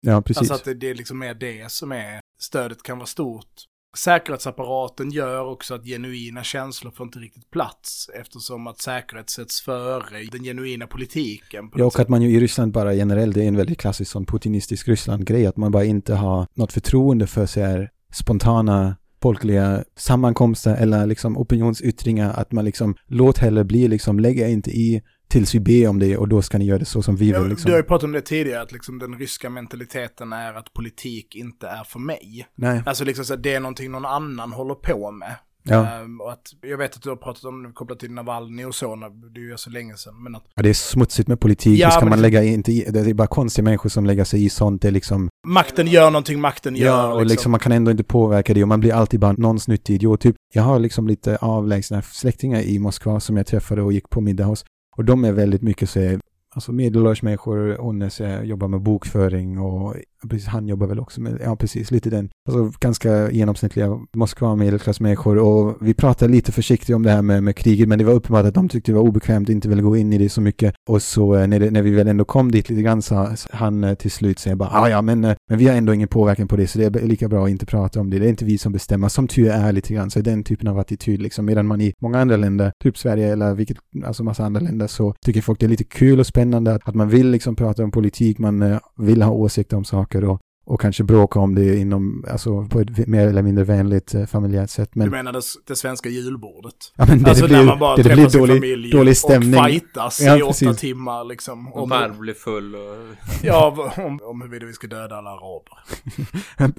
[0.00, 0.38] Ja, precis.
[0.38, 3.66] Alltså att det, det liksom är det som är, stödet kan vara stort
[3.96, 10.24] säkerhetsapparaten gör också att genuina känslor får inte riktigt plats eftersom att säkerhet sätts före
[10.32, 11.70] den genuina politiken.
[11.74, 14.26] Ja, och att man ju i Ryssland bara generellt, det är en väldigt klassisk sån
[14.26, 20.76] putinistisk Ryssland-grej, att man bara inte har något förtroende för så här spontana folkliga sammankomster
[20.76, 25.60] eller liksom opinionsyttringar, att man liksom låt hellre bli liksom, lägga inte i tills vi
[25.60, 27.46] ber om det och då ska ni göra det så som vi vill.
[27.48, 27.66] Liksom.
[27.66, 31.34] Du har ju pratat om det tidigare, att liksom den ryska mentaliteten är att politik
[31.34, 32.46] inte är för mig.
[32.54, 32.82] Nej.
[32.86, 35.36] Alltså liksom så att det är någonting någon annan håller på med.
[35.68, 36.00] Ja.
[36.02, 38.74] Um, och att, jag vet att du har pratat om det kopplat till Navalny och
[38.74, 38.96] så,
[39.34, 40.22] det är ju så länge sedan.
[40.22, 40.44] Men att...
[40.54, 43.00] Ja, det är smutsigt med politik, ja, det ska man lägga in, inte i, det
[43.00, 45.28] är bara konstiga människor som lägger sig i sånt, det är liksom...
[45.46, 46.86] Makten gör någonting makten gör.
[46.86, 47.28] Ja, och liksom.
[47.28, 50.20] liksom man kan ändå inte påverka det och man blir alltid bara någon snuttig idiot.
[50.20, 54.20] Typ, jag har liksom lite avlägsna släktingar i Moskva som jag träffade och gick på
[54.20, 54.64] middag hos.
[54.96, 56.18] Och de är väldigt mycket så
[56.54, 59.96] alltså medelålders människor, hon är, jobbar med bokföring och
[60.28, 65.38] precis, han jobbar väl också med, ja precis, lite den, alltså ganska genomsnittliga Moskva medelklassmänniskor
[65.38, 68.44] och vi pratade lite försiktigt om det här med, med kriget men det var uppenbart
[68.44, 70.74] att de tyckte det var obekvämt, inte ville gå in i det så mycket.
[70.88, 73.84] Och så eh, när, det, när vi väl ändå kom dit lite grann sa han
[73.84, 76.48] eh, till slut säger bara, ah, ja men, eh, men vi har ändå ingen påverkan
[76.48, 78.44] på det så det är lika bra att inte prata om det, det är inte
[78.44, 81.66] vi som bestämmer, som tur är lite grann, så den typen av attityd liksom, medan
[81.66, 85.40] man i många andra länder, typ Sverige eller vilket, alltså massa andra länder så tycker
[85.40, 88.38] folk det är lite kul och spännande att, att man vill liksom prata om politik,
[88.38, 92.80] man vill ha åsikter om saker och och kanske bråka om det inom, alltså på
[92.80, 94.94] ett mer eller mindre vänligt eh, familjärt sätt.
[94.94, 95.04] Men...
[95.04, 96.74] Du menar det, det svenska julbordet?
[96.96, 99.16] Ja, men det, alltså det blir, där man bara det, det blir dålig, familj dålig
[99.16, 99.60] stämning.
[99.60, 101.72] och fightas ja, i åtta timmar liksom.
[101.72, 102.96] Och varv blir full och...
[103.42, 105.78] ja, om, om huruvida vi ska döda alla araber.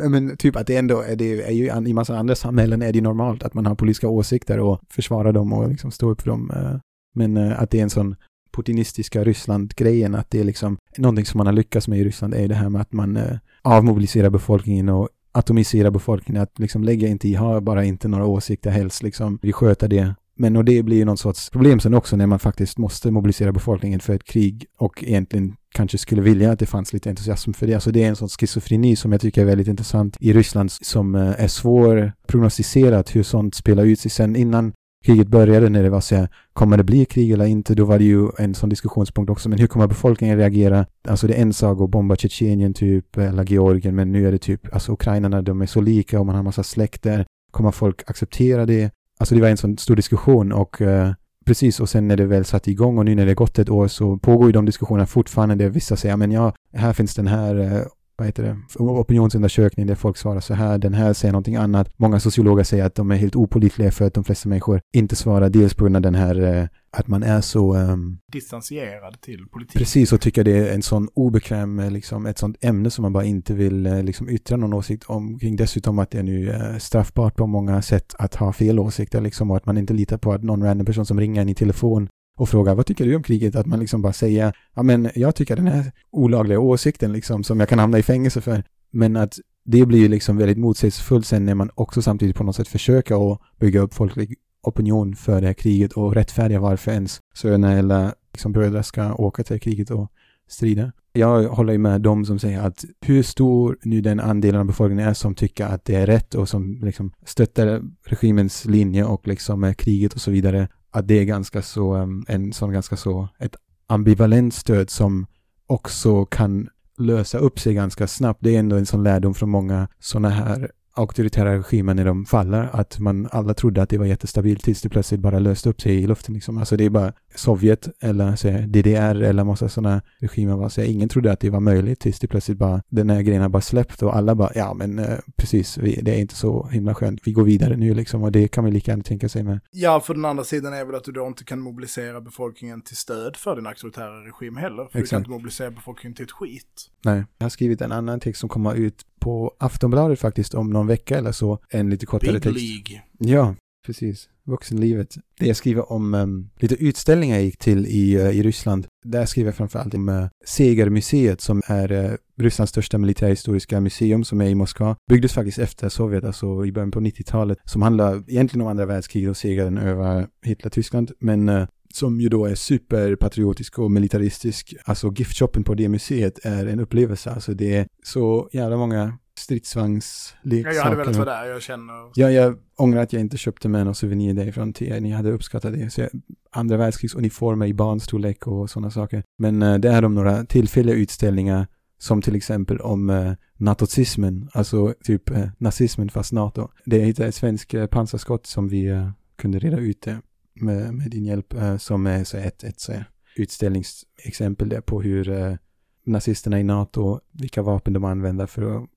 [0.09, 3.01] men typ att det ändå, är det är ju i massa andra samhällen är det
[3.01, 6.51] normalt att man har politiska åsikter och försvarar dem och liksom står upp för dem.
[6.55, 6.79] Eh.
[7.15, 8.15] Men eh, att det är en sån
[8.57, 12.47] putinistiska Ryssland-grejen, att det är liksom någonting som man har lyckats med i Ryssland är
[12.47, 17.27] det här med att man eh, avmobiliserar befolkningen och atomiserar befolkningen, att liksom lägga inte
[17.27, 20.15] i, ha bara inte några åsikter helst, liksom vi sköter det.
[20.39, 23.51] Men och det blir ju någon sorts problem sen också när man faktiskt måste mobilisera
[23.51, 27.67] befolkningen för ett krig och egentligen kanske skulle vilja att det fanns lite entusiasm för
[27.67, 27.73] det.
[27.73, 31.15] Alltså det är en sån schizofreni som jag tycker är väldigt intressant i Ryssland som
[31.15, 34.73] eh, är svår prognostiserat hur sånt spelar ut sig sen innan
[35.05, 37.75] kriget började när det var så här, kommer det bli krig eller inte?
[37.75, 40.85] Då var det ju en sån diskussionspunkt också, men hur kommer befolkningen reagera?
[41.07, 44.37] Alltså det är en sak att bomba Tjetjenien typ, eller Georgien, men nu är det
[44.37, 47.25] typ, alltså ukrainarna, de är så lika och man har massa släkter.
[47.51, 48.91] Kommer folk acceptera det?
[49.19, 51.11] Alltså det var en sån stor diskussion och uh,
[51.45, 53.87] precis, och sen när det väl satt igång och nu när det gått ett år
[53.87, 57.55] så pågår ju de diskussionerna fortfarande där vissa säger, men ja, här finns den här
[57.55, 57.81] uh,
[58.17, 61.89] vad heter det, opinionsundersökning där folk svarar så här, den här säger någonting annat.
[61.97, 65.49] Många sociologer säger att de är helt opolitliga för att de flesta människor inte svarar,
[65.49, 67.75] dels på grund av den här eh, att man är så...
[67.75, 69.77] Um, Distanserad till politik.
[69.77, 73.13] Precis, och tycker det är en sån obekväm, eh, liksom, ett sånt ämne som man
[73.13, 75.55] bara inte vill eh, liksom, yttra någon åsikt omkring.
[75.55, 79.51] Dessutom att det är nu uh, straffbart på många sätt att ha fel åsikter, liksom,
[79.51, 82.09] och att man inte litar på att någon random person som ringer en i telefon
[82.37, 83.55] och fråga vad tycker du om kriget?
[83.55, 87.59] Att man liksom bara säger, ja men jag tycker den här olagliga åsikten liksom som
[87.59, 88.63] jag kan hamna i fängelse för.
[88.91, 92.55] Men att det blir ju liksom väldigt motsägelsefullt sen när man också samtidigt på något
[92.55, 97.19] sätt försöker att bygga upp folklig opinion för det här kriget och rättfärdiga varför ens
[97.33, 100.11] söner eller liksom bröder ska åka till kriget och
[100.47, 100.91] strida.
[101.13, 105.07] Jag håller ju med dem som säger att hur stor nu den andelen av befolkningen
[105.07, 109.63] är som tycker att det är rätt och som liksom stöttar regimens linje och liksom
[109.63, 111.93] eh, kriget och så vidare, att det är ganska så,
[112.27, 113.55] en sån ganska så, ett
[113.87, 115.25] ambivalent stöd som
[115.67, 118.39] också kan lösa upp sig ganska snabbt.
[118.43, 122.69] Det är ändå en sån lärdom från många sådana här auktoritära regimer när de faller,
[122.73, 125.95] att man alla trodde att det var jättestabilt tills det plötsligt bara löste upp sig
[125.95, 126.57] i luften liksom.
[126.57, 131.09] Alltså det är bara Sovjet eller så DDR eller massa sådana regimer var så ingen
[131.09, 134.03] trodde att det var möjligt tills det plötsligt bara den här grejen har bara släppt
[134.03, 137.21] och alla bara ja men eh, precis vi, det är inte så himla skönt.
[137.23, 139.59] Vi går vidare nu liksom och det kan vi lika gärna tänka sig med.
[139.71, 142.97] Ja, för den andra sidan är väl att du då inte kan mobilisera befolkningen till
[142.97, 144.87] stöd för din auktoritära regim heller.
[144.91, 145.03] För Exakt.
[145.03, 146.91] du kan inte mobilisera befolkningen till ett skit.
[147.05, 150.87] Nej, jag har skrivit en annan text som kommer ut på Aftonbladet faktiskt om någon
[150.87, 151.59] vecka eller så.
[151.69, 152.59] En lite kortare Big text.
[152.61, 153.03] League.
[153.17, 154.29] Ja, precis.
[154.47, 155.15] Vuxenlivet.
[155.39, 158.87] Det jag skriver om um, lite utställningar jag gick till i, uh, i Ryssland.
[159.05, 164.41] Där skriver jag framförallt om uh, Segermuseet som är uh, Rysslands största militärhistoriska museum som
[164.41, 164.95] är i Moskva.
[165.09, 167.57] Byggdes faktiskt efter Sovjet, alltså i början på 90-talet.
[167.65, 171.11] Som handlar egentligen om andra världskriget och segern över Hitler-Tyskland.
[171.19, 174.75] Men uh, som ju då är superpatriotisk och militaristisk.
[174.85, 177.31] Alltså giftshoppen på det museet är en upplevelse.
[177.31, 179.17] Alltså det är så jävla många
[179.47, 180.69] stridsvagnsleksaker.
[180.69, 182.11] Ja, jag hade velat vara där, jag känner...
[182.15, 185.01] Ja, jag ångrar att jag inte köpte med någon souvenir därifrån till er.
[185.01, 185.89] Ni hade uppskattat det.
[185.89, 186.09] Så jag,
[186.51, 189.23] andra världskrigsuniformer i barnstorlek och sådana saker.
[189.37, 191.67] Men uh, det är de några tillfälliga utställningar
[191.97, 196.69] som till exempel om uh, natozismen, alltså typ uh, nazismen fast NATO.
[196.85, 200.21] Det är ett svenskt uh, pansarskott som vi uh, kunde reda ut det
[200.53, 202.93] med, med din hjälp som är så ett, ett så
[203.35, 205.57] utställningsexempel där på hur
[206.05, 208.89] nazisterna i NATO, vilka vapen de använder för att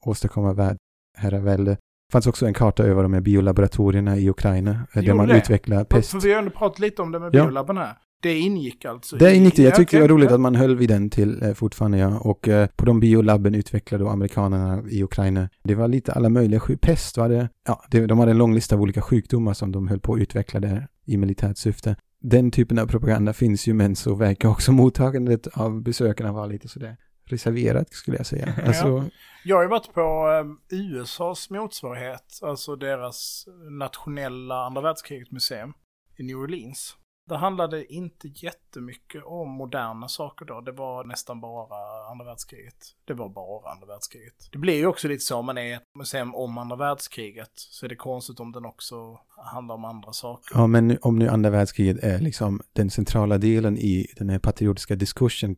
[0.00, 1.70] åstadkomma världsherravälde.
[1.70, 5.36] Det fanns också en karta över de här biolaboratorierna i Ukraina, jo, där man det.
[5.36, 6.10] utvecklar pest.
[6.10, 7.44] För vi har ändå pratat lite om det med ja.
[7.44, 7.96] biolabben här.
[8.22, 9.16] Det ingick alltså?
[9.16, 9.62] Det ingick det.
[9.62, 12.18] Jag tyckte det var roligt att man höll vid den till eh, fortfarande, ja.
[12.18, 15.48] Och eh, på de biolabben utvecklade då amerikanerna i Ukraina.
[15.64, 17.48] Det var lite alla möjliga Pest var det.
[17.66, 20.20] Ja, det, de hade en lång lista av olika sjukdomar som de höll på att
[20.20, 21.96] utveckla där i militärt syfte.
[22.20, 26.68] Den typen av propaganda finns ju, men så verkar också mottagandet av besökarna vara lite
[26.68, 26.96] sådär
[27.32, 28.54] reserverat skulle jag säga.
[28.66, 28.86] Alltså...
[28.88, 29.04] Ja.
[29.44, 35.72] Jag har ju varit på um, USAs motsvarighet, alltså deras nationella andra världskriget museum
[36.16, 36.96] i New Orleans.
[37.28, 40.60] Det handlade inte jättemycket om moderna saker då.
[40.60, 42.74] Det var nästan bara andra världskriget.
[43.04, 44.48] Det var bara andra världskriget.
[44.52, 47.52] Det blir ju också lite så om man är ett museum om andra världskriget.
[47.54, 49.20] Så är det konstigt om den också
[49.52, 50.58] handlar om andra saker.
[50.58, 54.96] Ja, men om nu andra världskriget är liksom den centrala delen i den här patriotiska
[54.96, 55.56] diskursen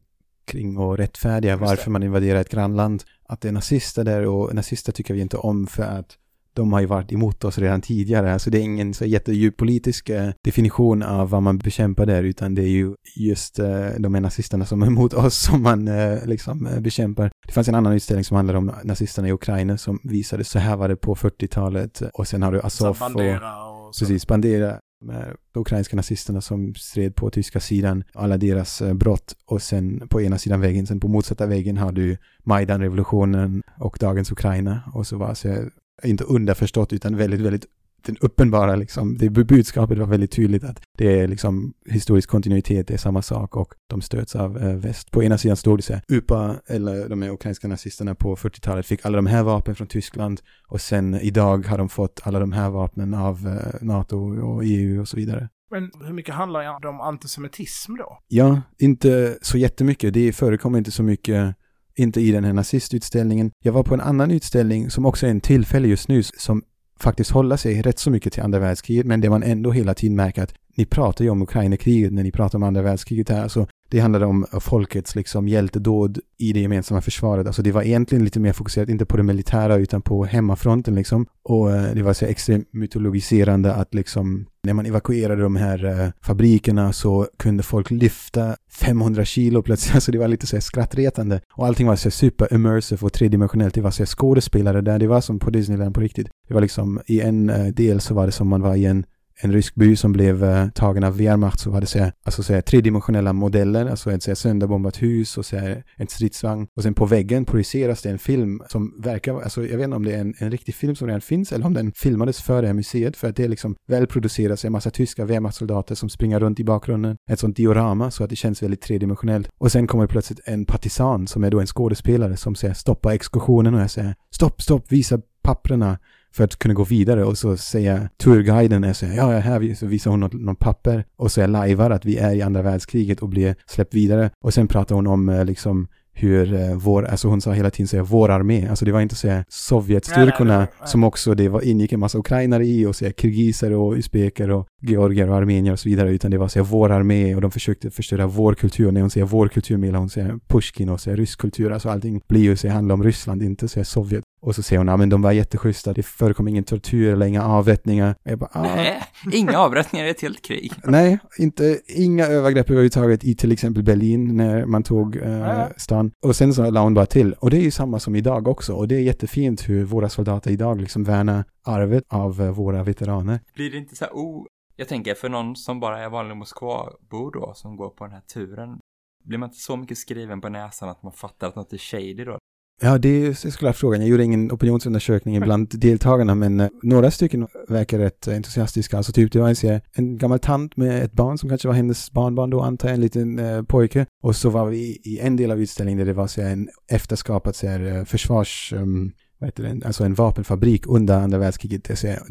[0.50, 3.02] kring och rättfärdiga varför man invaderar ett grannland.
[3.28, 6.16] Att det är nazister där och nazister tycker vi inte om för att
[6.54, 8.32] de har ju varit emot oss redan tidigare.
[8.32, 12.54] Alltså det är ingen så jättedjup politisk eh, definition av vad man bekämpar där, utan
[12.54, 16.26] det är ju just eh, de här nazisterna som är emot oss som man eh,
[16.26, 17.30] liksom bekämpar.
[17.46, 20.76] Det fanns en annan utställning som handlade om nazisterna i Ukraina som visade så här
[20.76, 25.60] var det på 40-talet och sen har du Azov och, och precis, Bandera med de
[25.60, 30.38] ukrainska nazisterna som stred på tyska sidan, alla deras eh, brott och sen på ena
[30.38, 35.34] sidan väggen, sen på motsatta väggen har du Majdan-revolutionen och dagens Ukraina och så var
[35.34, 35.64] så eh,
[36.04, 37.66] inte underförstått utan väldigt, väldigt
[38.04, 42.94] den uppenbara liksom, det budskapet var väldigt tydligt att det är liksom historisk kontinuitet, det
[42.94, 45.10] är samma sak och de stöds av eh, väst.
[45.10, 49.06] På ena sidan stod det så här, UPA, eller de ukrainska nazisterna på 40-talet fick
[49.06, 52.70] alla de här vapen från Tyskland och sen idag har de fått alla de här
[52.70, 55.48] vapnen av eh, NATO och EU och så vidare.
[55.70, 58.18] Men hur mycket handlar det om antisemitism då?
[58.28, 60.14] Ja, inte så jättemycket.
[60.14, 61.56] Det förekommer inte så mycket
[61.96, 63.50] inte i den här nazistutställningen.
[63.64, 66.62] Jag var på en annan utställning som också är en tillfälle just nu som
[67.02, 70.16] faktiskt hålla sig rätt så mycket till andra världskriget men det man ändå hela tiden
[70.16, 73.48] märker att ni pratar ju om Ukraina-kriget när ni pratar om andra världskriget här.
[73.48, 77.46] Så det handlade om eh, folkets liksom hjältedåd i det gemensamma försvaret.
[77.46, 81.26] Alltså det var egentligen lite mer fokuserat, inte på det militära utan på hemmafronten liksom.
[81.42, 86.08] Och eh, det var så extremt mytologiserande att liksom när man evakuerade de här eh,
[86.20, 89.94] fabrikerna så kunde folk lyfta 500 kilo plötsligt.
[90.00, 91.40] Alltså det var lite så här skrattretande.
[91.54, 93.74] Och allting var så super immersive och tredimensionellt.
[93.74, 94.98] Det var så skådespelare där.
[94.98, 96.28] Det var som på Disneyland på riktigt.
[96.48, 99.04] Det var liksom i en del så var det som man var i en
[99.40, 102.42] en rysk by som blev eh, tagen av Wehrmacht så var det så här, alltså
[102.42, 106.66] så här, tredimensionella modeller, alltså ett så här, sönderbombat hus och så här, en stridsvagn.
[106.76, 110.04] Och sen på väggen projiceras det en film som verkar, alltså jag vet inte om
[110.04, 112.68] det är en, en riktig film som redan finns eller om den filmades för det
[112.68, 116.60] här museet för att det är liksom välproducerat, en massa tyska Wehrmachtssoldater som springer runt
[116.60, 117.16] i bakgrunden.
[117.30, 119.48] Ett sånt diorama så att det känns väldigt tredimensionellt.
[119.58, 123.14] Och sen kommer det plötsligt en partisan som är då en skådespelare som säger stoppa
[123.14, 125.98] exkursionen och jag säger stopp, stopp, visa papprena
[126.32, 129.86] för att kunna gå vidare och så säger turguiden är så här, ja, här så
[129.86, 133.20] visar hon något, något papper och så är lajvar att vi är i andra världskriget
[133.20, 137.28] och blir släppt vidare och sen pratar hon om eh, liksom hur eh, vår, alltså
[137.28, 140.74] hon sa hela tiden säga vår armé, alltså det var inte så Sovjetstyrkorna Nej, nej,
[140.80, 140.88] nej.
[140.88, 144.66] som också det var, ingick en massa ukrainare i och så kirgiser och usbeker och
[144.82, 147.50] georgier och armenier och så vidare, utan det var så här, vår armé och de
[147.50, 148.92] försökte förstöra vår kultur.
[148.92, 152.20] När hon säger vår kultur menar hon säger Pushkin och säger rysk kultur, alltså allting
[152.28, 154.24] blir ju så här, handlar om Ryssland, inte så här Sovjet.
[154.42, 157.44] Och så säger hon, ja men de var jätteschyssta, det förekom ingen tortyr eller inga
[157.44, 158.14] avrättningar.
[158.24, 160.72] Och jag bara, ah, Nej, inga avrättningar i ett helt krig.
[160.84, 166.12] Nej, inte, inga övergrepp överhuvudtaget i till exempel Berlin när man tog eh, stan.
[166.22, 168.72] Och sen så la hon bara till, och det är ju samma som idag också,
[168.74, 173.40] och det är jättefint hur våra soldater idag liksom värnar arvet av eh, våra veteraner.
[173.54, 177.32] Blir det inte så här, oh, jag tänker för någon som bara är vanlig Moskva-bor
[177.32, 178.78] då, som går på den här turen,
[179.24, 182.24] blir man inte så mycket skriven på näsan att man fattar att något är shady
[182.24, 182.38] då?
[182.82, 184.00] Ja, det är ju såklart frågan.
[184.00, 188.96] Jag gjorde ingen opinionsundersökning bland deltagarna, men eh, några stycken verkar rätt entusiastiska.
[188.96, 192.10] Alltså typ, det var en, en gammal tant med ett barn som kanske var hennes
[192.10, 194.06] barnbarn då, antar jag, en liten eh, pojke.
[194.22, 196.68] Och så var vi i en del av utställningen där det var så här, en
[196.92, 198.72] efterskapad så här, eh, försvars...
[198.76, 201.84] Um, vad heter det, alltså en vapenfabrik under andra världskriget.
[201.84, 202.22] Det så här,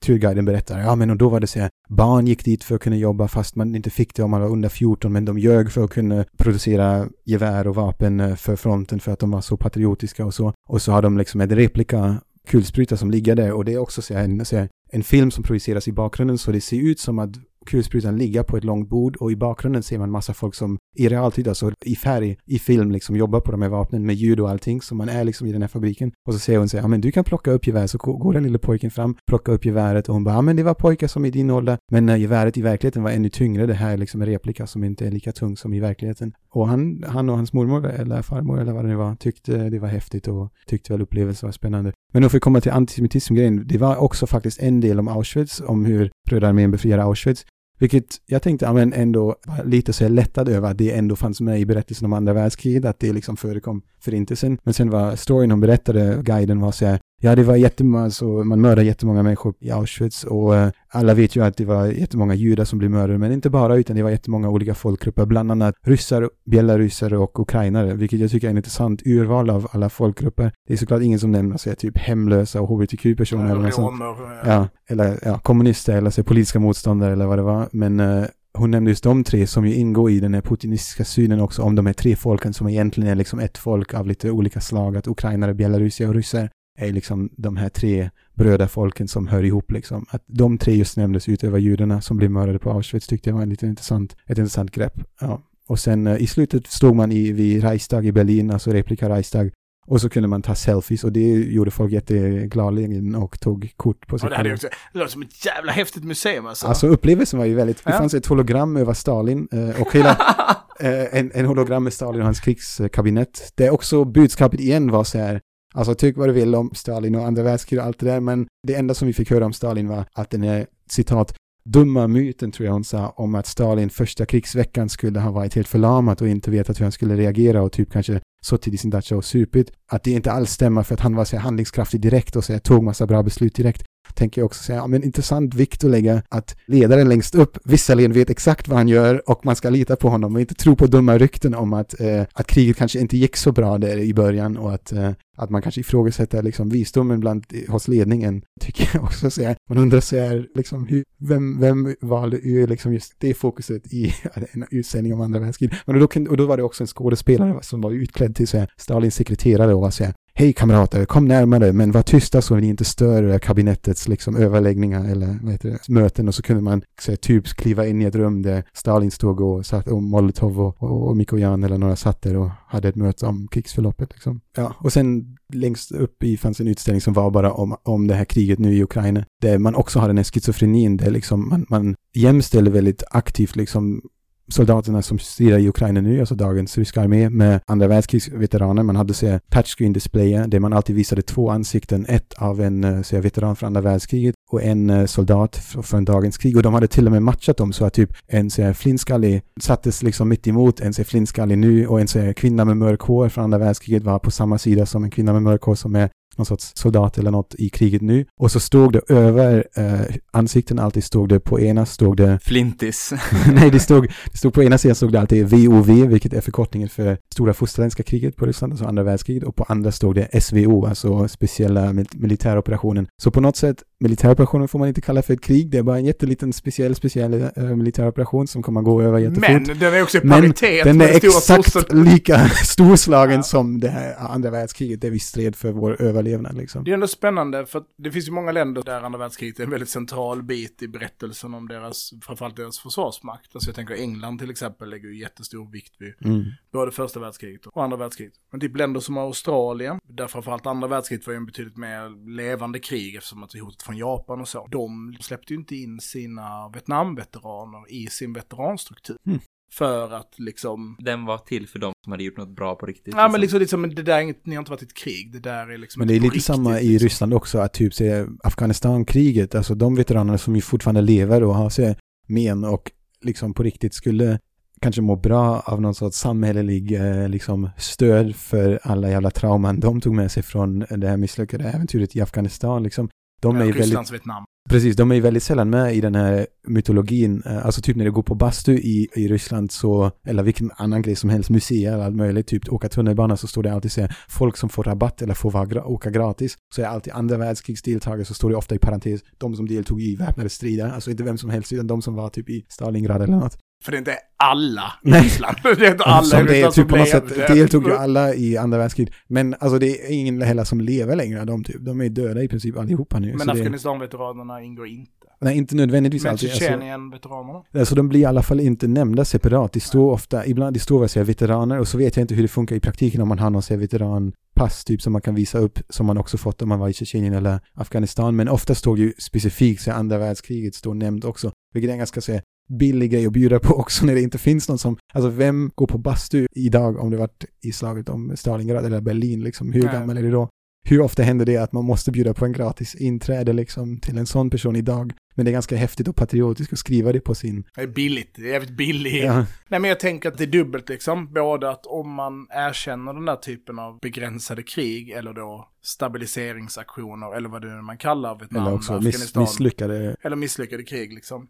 [0.00, 2.80] turguiden berättar, ja men och då var det så här, barn gick dit för att
[2.80, 5.72] kunna jobba fast man inte fick det om man var under 14, men de ljög
[5.72, 9.56] för att kunna producera gevär och vapen eh, för fronten för att de var så
[9.56, 10.52] patriotiska och så.
[10.68, 14.02] Och så har de liksom en replika kulspruta som ligger där och det är också
[14.02, 17.00] så här, en, så här, en film som projiceras i bakgrunden så det ser ut
[17.00, 17.30] som att
[17.66, 21.08] kulsprutan ligga på ett långt bord och i bakgrunden ser man massa folk som i
[21.08, 24.50] realtid, alltså i färg, i film liksom jobbar på de här vapnen med ljud och
[24.50, 26.12] allting så man är liksom i den här fabriken.
[26.26, 28.32] Och så säger hon så här, ja men du kan plocka upp gevär så går
[28.32, 31.06] den lilla pojken fram, plockar upp geväret och hon bara, ja men det var pojkar
[31.06, 31.78] som i din ålder.
[31.90, 34.84] Men när geväret i verkligheten var ännu tyngre, det här är liksom en replika som
[34.84, 36.32] inte är lika tung som i verkligheten.
[36.50, 39.78] Och han, han och hans mormor eller farmor eller vad det nu var tyckte det
[39.78, 41.92] var häftigt och tyckte väl upplevelsen var spännande.
[42.12, 45.60] Men då vi kommer komma till antisemitism-grejen, det var också faktiskt en del om Auschwitz,
[45.60, 47.44] om hur Röda armén befriade Auschwitz.
[47.82, 51.16] Vilket jag tänkte, ja men ändå var lite så här lättad över att det ändå
[51.16, 54.58] fanns med i berättelsen om andra världskriget, att det liksom förekom förintelsen.
[54.62, 58.26] Men sen var storyn hon berättade, guiden var så här, ja det var jättemånga, så
[58.26, 62.34] man mördade jättemånga människor i Auschwitz och eh, alla vet ju att det var jättemånga
[62.34, 65.74] judar som blev mördade, men inte bara utan det var jättemånga olika folkgrupper, bland annat
[65.82, 70.52] ryssar, belaruser och ukrainare, vilket jag tycker är en intressant urval av alla folkgrupper.
[70.66, 74.02] Det är såklart ingen som nämner sig typ hemlösa och hbtq-personer eller något sånt.
[74.46, 77.68] Ja, eller ja, kommunister eller så politiska motståndare eller vad det var.
[77.72, 81.40] Men eh, hon nämnde just de tre som ju ingår i den här putinistiska synen
[81.40, 84.60] också om de här tre folken som egentligen är liksom ett folk av lite olika
[84.60, 84.96] slag.
[84.96, 86.48] Att ukrainare, belarusier och ryssar
[86.78, 90.06] är liksom de här tre bröderfolken som hör ihop liksom.
[90.10, 93.42] Att de tre just nämndes utöver judarna som blev mördade på Auschwitz tyckte jag var
[93.42, 94.94] en lite intressant, ett intressant grepp.
[95.20, 95.42] Ja.
[95.68, 99.50] Och sen eh, i slutet stod man i, vid Reichstag i Berlin, alltså replika Reichstag.
[99.86, 104.18] Och så kunde man ta selfies och det gjorde folk jättegladeligen och tog kort på
[104.18, 104.68] sig Ja, det hade också.
[104.92, 106.66] Det låter som ett jävla häftigt museum alltså.
[106.66, 107.98] Alltså upplevelsen var ju väldigt, det Ja.
[107.98, 110.10] fanns ett hologram över Stalin eh, och hela,
[110.80, 113.52] eh, en, en hologram med Stalin och hans krigskabinett.
[113.54, 115.40] Det är också budskapet igen var så här,
[115.72, 118.46] alltså tyck vad du vill om Stalin och andra världskriget och allt det där, men
[118.66, 122.52] det enda som vi fick höra om Stalin var att den är, citat, dumma myten
[122.52, 126.28] tror jag hon sa om att Stalin första krigsveckan skulle ha varit helt förlamad och
[126.28, 129.72] inte vetat hur han skulle reagera och typ kanske suttit i sin dacha och supit.
[129.90, 132.82] Att det inte alls stämmer för att han var så handlingskraftig direkt och så tog
[132.82, 133.82] massa bra beslut direkt.
[134.14, 138.12] Tänker jag också säga, ja men intressant vikt att lägga att ledaren längst upp visserligen
[138.12, 140.86] vet exakt vad han gör och man ska lita på honom och inte tro på
[140.86, 144.56] dumma rykten om att, eh, att kriget kanske inte gick så bra där i början
[144.56, 149.04] och att, eh, att man kanske ifrågasätter liksom visdomen bland, eh, hos ledningen, tycker jag
[149.04, 149.30] också.
[149.30, 153.34] Så här, man undrar så här, liksom, hur, vem, vem valde ju liksom just det
[153.34, 154.14] fokuset i
[154.52, 155.76] en utsändning om andra världskriget?
[155.86, 158.68] Men då, och då var det också en skådespelare som var utklädd till så här,
[158.76, 162.68] Stalins sekreterare och var så här, Hej kamrater, kom närmare men var tysta så ni
[162.68, 167.10] inte stör kabinettets liksom överläggningar eller vad heter det, möten och så kunde man så
[167.10, 170.82] här, typ kliva in i ett rum där Stalin stod och satt och Molotov och,
[170.82, 174.40] och, och Mikojan eller några satt där och hade ett möte om krigsförloppet liksom.
[174.56, 178.14] Ja, och sen längst upp i fanns en utställning som var bara om, om det
[178.14, 181.66] här kriget nu i Ukraina där man också har den här schizofrenin där liksom man,
[181.68, 184.02] man jämställer väldigt aktivt liksom
[184.48, 188.82] soldaterna som strider i Ukraina nu, alltså dagens ryska armé, med andra världskrigsveteraner.
[188.82, 193.02] Man hade så touchscreen displayer där man alltid visade två ansikten, ett av en eh,
[193.02, 196.56] så veteran från andra världskriget och en eh, soldat från dagens krig.
[196.56, 200.02] Och de hade till och med matchat dem så att typ en så flintskallig sattes
[200.02, 203.44] liksom mitt emot en så flintskallig nu och en så kvinna med mörk hår från
[203.44, 206.46] andra världskriget var på samma sida som en kvinna med mörk hår som är någon
[206.46, 208.26] sorts soldat eller något i kriget nu.
[208.40, 212.38] Och så stod det över eh, ansikten alltid stod det på ena stod det...
[212.42, 213.12] Flintis.
[213.54, 216.88] nej, det stod, det stod på ena sidan stod det alltid VOV, vilket är förkortningen
[216.88, 219.44] för Stora Fosterländska kriget på Ryssland, alltså andra världskriget.
[219.44, 223.06] Och på andra stod det SVO, alltså speciella mil militäroperationen.
[223.22, 225.70] Så på något sätt, militäroperationen får man inte kalla för ett krig.
[225.70, 229.48] Det är bara en jätteliten speciell, speciell äh, militäroperation som kommer gå över jättefort.
[229.48, 233.42] Men den är också i paritet Men den är exakt lika storslagen ja.
[233.42, 236.84] som det här andra världskriget, där vi stred för vår över överlevnad liksom.
[236.84, 239.70] Det är ändå spännande för det finns ju många länder där andra världskriget är en
[239.70, 243.54] väldigt central bit i berättelsen om deras, framförallt deras försvarsmakt.
[243.54, 246.44] Alltså jag tänker England till exempel lägger ju jättestor vikt vid mm.
[246.72, 248.34] både första världskriget och andra världskriget.
[248.50, 252.78] Men typ länder som Australien, där framförallt andra världskriget var ju en betydligt mer levande
[252.78, 254.68] krig eftersom att hotet från Japan och så.
[254.70, 259.16] De släppte ju inte in sina Vietnamveteraner i sin veteranstruktur.
[259.26, 259.40] Mm.
[259.72, 260.96] För att liksom...
[260.98, 263.14] Den var till för de som hade gjort något bra på riktigt.
[263.14, 263.32] Ja, liksom.
[263.32, 265.32] men liksom, liksom det där är inget, ni har inte varit i ett krig.
[265.32, 267.04] Det där är liksom Men det är lite riktigt, samma i liksom.
[267.04, 271.70] Ryssland också, att typ se Afghanistan-kriget, alltså de veteranerna som ju fortfarande lever och har
[271.70, 272.90] sig men och
[273.20, 274.38] liksom på riktigt skulle
[274.80, 280.00] kanske må bra av någon sorts samhällelig eh, liksom stöd för alla jävla trauman de
[280.00, 282.82] tog med sig från det här misslyckade äventyret i Afghanistan.
[282.82, 283.08] Liksom,
[283.42, 284.12] de är Rysslands väldigt...
[284.12, 284.44] Vietnam.
[284.70, 287.42] Precis, de är väldigt sällan med i den här mytologin.
[287.46, 291.02] Eh, alltså typ när du går på bastu i, i Ryssland så, eller vilken annan
[291.02, 294.00] grej som helst, museer eller allt möjligt, typ åka tunnelbana så står det alltid så
[294.00, 296.56] här, folk som får rabatt eller får vara, åka gratis.
[296.74, 300.16] Så är alltid andra världskrigsdeltagare så står det ofta i parentes, de som deltog i
[300.16, 303.36] väpnade strider, alltså inte vem som helst utan de som var typ i Stalingrad eller
[303.36, 303.58] något.
[303.84, 305.56] För det är inte alla i Ryssland.
[305.62, 308.56] det är inte alla som det är, typ på något sätt deltog ju alla i
[308.56, 309.14] andra världskriget.
[309.26, 311.76] Men alltså det är ingen heller som lever längre, de typ.
[311.80, 313.34] De är döda i princip allihopa nu.
[313.38, 315.10] Men Afghanistan-veteranerna ingår inte.
[315.40, 316.48] Nej, inte nödvändigtvis alltid.
[316.48, 317.58] Men Tjetjenien-veteranerna?
[317.58, 319.72] Alltså, alltså de blir i alla fall inte nämnda separat.
[319.72, 322.42] Det står ofta, ibland det står vad säger veteraner och så vet jag inte hur
[322.42, 325.78] det funkar i praktiken om man har någon veteranpass typ som man kan visa upp
[325.88, 328.36] som man också fått om man var i Tjetjenien eller Afghanistan.
[328.36, 331.52] Men ofta står det ju specifikt så andra världskriget står nämnt också.
[331.74, 334.68] Vilket är en ganska så billig grej att bjuda på också när det inte finns
[334.68, 338.86] någon som, alltså vem går på bastu idag om det varit i slaget om Stalingrad
[338.86, 339.92] eller Berlin liksom, hur Nej.
[339.92, 340.48] gammal är det då?
[340.84, 344.26] Hur ofta händer det att man måste bjuda på en gratis inträde liksom till en
[344.26, 345.12] sån person idag?
[345.34, 347.64] Men det är ganska häftigt och patriotiskt att skriva det på sin...
[347.74, 349.24] Det är billigt, det är jävligt billigt.
[349.24, 349.46] Ja.
[349.68, 353.24] Nej men jag tänker att det är dubbelt liksom, både att om man erkänner den
[353.24, 358.66] där typen av begränsade krig eller då stabiliseringsaktioner eller vad det är man kallar Vietnam,
[358.66, 360.16] eller också Miss, misslyckade...
[360.22, 361.48] Eller misslyckade krig liksom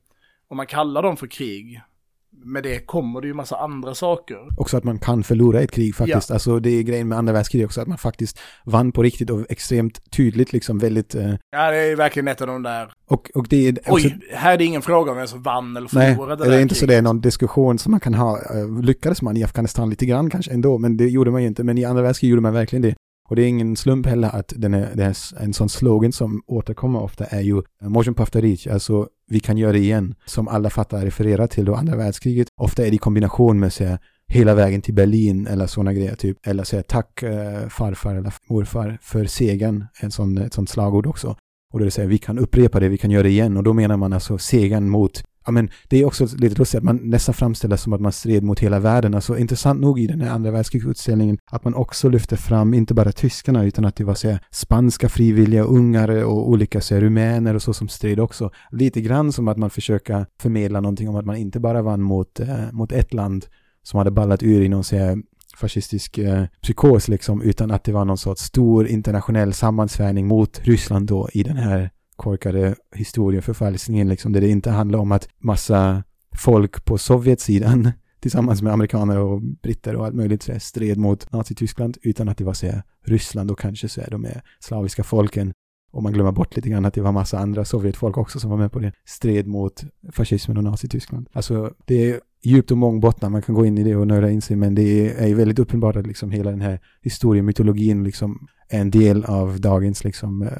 [0.53, 1.80] om man kallar dem för krig,
[2.44, 4.38] med det kommer det ju massa andra saker.
[4.57, 6.28] Också att man kan förlora ett krig faktiskt.
[6.28, 6.34] Ja.
[6.34, 9.50] Alltså det är grejen med andra världskriget också, att man faktiskt vann på riktigt och
[9.50, 11.14] extremt tydligt liksom väldigt...
[11.14, 11.34] Eh...
[11.50, 12.92] Ja, det är verkligen ett av de där...
[13.07, 13.78] Och, och det är...
[13.78, 14.07] Också...
[14.07, 16.62] Oj, här är det ingen fråga om vem som vann eller förlorade Nej, det, är
[16.62, 18.38] inte så det är någon diskussion som man kan ha.
[18.38, 21.64] Eh, lyckades man i Afghanistan lite grann kanske ändå, men det gjorde man ju inte.
[21.64, 22.94] Men i andra världskriget gjorde man verkligen det.
[23.33, 26.43] Och det är ingen slump heller att den är, det är en sån slogan som
[26.47, 30.70] återkommer ofta är ju eh, Motion Paftarich, alltså vi kan göra det igen, som alla
[30.70, 32.49] fattar refererar till då andra världskriget.
[32.61, 36.47] Ofta är det i kombination med säga hela vägen till Berlin eller sådana grejer typ.
[36.47, 41.37] Eller säga tack eh, farfar eller morfar för segern, en sån, ett sånt slagord också.
[41.72, 43.57] Och då säger det vi kan upprepa det, vi kan göra det igen.
[43.57, 46.84] Och då menar man alltså segern mot Ja, men det är också lite lustigt att
[46.84, 49.14] man nästan framställer som att man stred mot hela världen.
[49.14, 53.12] Alltså intressant nog i den här andra världskrigsutställningen att man också lyfter fram inte bara
[53.12, 57.62] tyskarna utan att det var så här spanska frivilliga, ungare och olika så rumäner och
[57.62, 58.51] så som stred också.
[58.70, 62.40] Lite grann som att man försöker förmedla någonting om att man inte bara vann mot,
[62.40, 63.47] eh, mot ett land
[63.82, 65.18] som hade ballat ur i någon så här
[65.57, 71.07] fascistisk eh, psykos liksom, utan att det var någon sorts stor internationell sammansvärjning mot Ryssland
[71.07, 71.90] då i den här
[72.22, 76.02] korkade historieförfalskningen liksom, där det inte handlar om att massa
[76.42, 81.98] folk på Sovjetsidan tillsammans med amerikaner och britter och allt möjligt så stred mot Nazityskland
[82.02, 82.72] utan att det var så
[83.04, 85.52] Ryssland och kanske så de är slaviska folken.
[85.92, 88.56] Och man glömmer bort lite grann att det var massa andra Sovjetfolk också som var
[88.56, 91.28] med på det, stred mot fascismen och Nazityskland.
[91.32, 94.42] Alltså det är djupt och mångbottnat, man kan gå in i det och nöra in
[94.42, 98.80] sig, men det är ju väldigt uppenbart att liksom hela den här historiemytologin liksom är
[98.80, 100.52] en del av dagens liksom eh,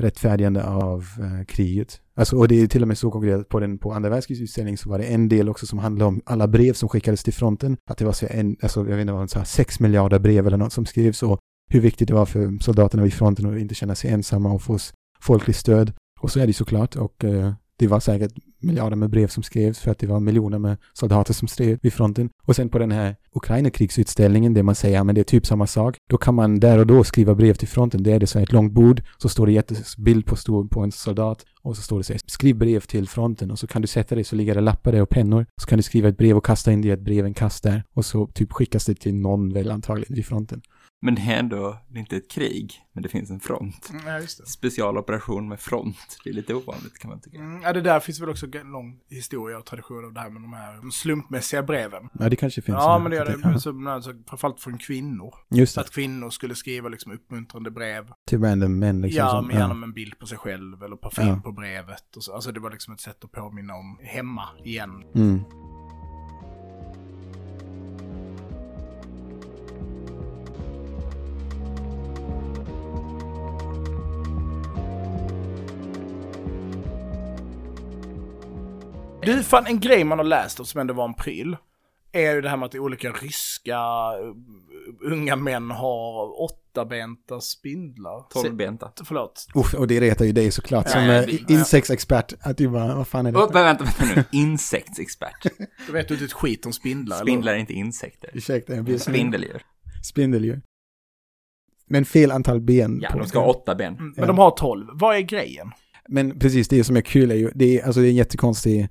[0.00, 2.00] rättfärdigande av eh, kriget.
[2.14, 4.90] Alltså, och det är till och med så konkret på den på andra världskrigsutställningen så
[4.90, 7.76] var det en del också som handlade om alla brev som skickades till fronten.
[7.90, 10.46] Att det var så en, alltså jag vet inte vad, så här, sex miljarder brev
[10.46, 11.38] eller något som skrevs och
[11.70, 14.78] hur viktigt det var för soldaterna vid fronten att inte känna sig ensamma och få
[15.20, 15.92] folkligt stöd.
[16.20, 18.32] Och så är det såklart och eh, det var säkert
[18.62, 21.92] miljarder med brev som skrevs för att det var miljoner med soldater som stred vid
[21.92, 22.30] fronten.
[22.42, 25.66] Och sen på den här Ukraina-krigsutställningen där man säger att ja, det är typ samma
[25.66, 25.96] sak.
[26.10, 28.02] Då kan man där och då skriva brev till fronten.
[28.02, 30.80] Det är det så här ett långt bord, så står det jättebild på, stor, på
[30.80, 33.82] en soldat och så står det så här, skriv brev till fronten och så kan
[33.82, 35.46] du sätta dig så ligger det lappar där och pennor.
[35.60, 38.04] Så kan du skriva ett brev och kasta in det i ett brevenkast där och
[38.04, 40.62] så typ skickas det till någon väl antagligen vid fronten.
[41.02, 43.90] Men det är ändå det är inte ett krig, men det finns en front.
[43.90, 44.46] Mm, Ja, just det.
[44.46, 46.18] Specialoperation med front.
[46.24, 47.36] Det är lite ovanligt kan man tycka.
[47.38, 50.30] Mm, ja, det där finns väl också en lång historia och tradition av det här
[50.30, 52.08] med de här slumpmässiga breven.
[52.18, 52.76] Ja, det kanske finns.
[52.76, 53.36] Ja, en- men det gör det.
[53.42, 55.34] Ja, Så, alltså, framförallt från kvinnor.
[55.50, 58.10] Just det, att kvinnor skulle skriva liksom uppmuntrande brev.
[58.28, 59.18] till random män liksom.
[59.18, 61.40] ja, som- med gärna med en bild på sig själv eller parfym Ja.
[61.44, 62.16] på brevet.
[62.16, 62.34] Och så.
[62.34, 64.90] Alltså det var liksom ett sätt att påminna om hemma igen.
[65.14, 65.40] Mm.
[79.36, 81.56] Du, fan en grej man har läst och som ändå var en pryl.
[82.12, 84.34] Är ju det här med att olika ryska uh,
[85.12, 88.22] unga män har åttabenta spindlar.
[88.30, 88.92] Tolvbenta.
[89.04, 89.46] Förlåt.
[89.54, 92.32] Uff, och det retar ju dig såklart Ja, som ja, eh, det- insektsexpert.
[92.40, 93.52] Att du bara, vad fan är Oh, det?
[93.62, 94.24] vänta, vänta nu.
[94.38, 95.46] Insektsexpert.
[95.86, 97.16] Du vet du inte ett skit om spindlar?
[97.16, 98.30] Spindlar är inte insekter.
[98.34, 99.62] Ursäkta, jag blir Spindeldjur.
[100.04, 100.62] Spindeldjur.
[101.86, 102.98] Men fel antal ben.
[103.02, 103.94] Ja, på de ska ha åtta ben.
[103.94, 104.86] Mm, Men de har tolv.
[104.92, 105.70] Vad är grejen?
[106.08, 108.88] Men precis, det som är kul är ju, det är, alltså det är en jättekonstig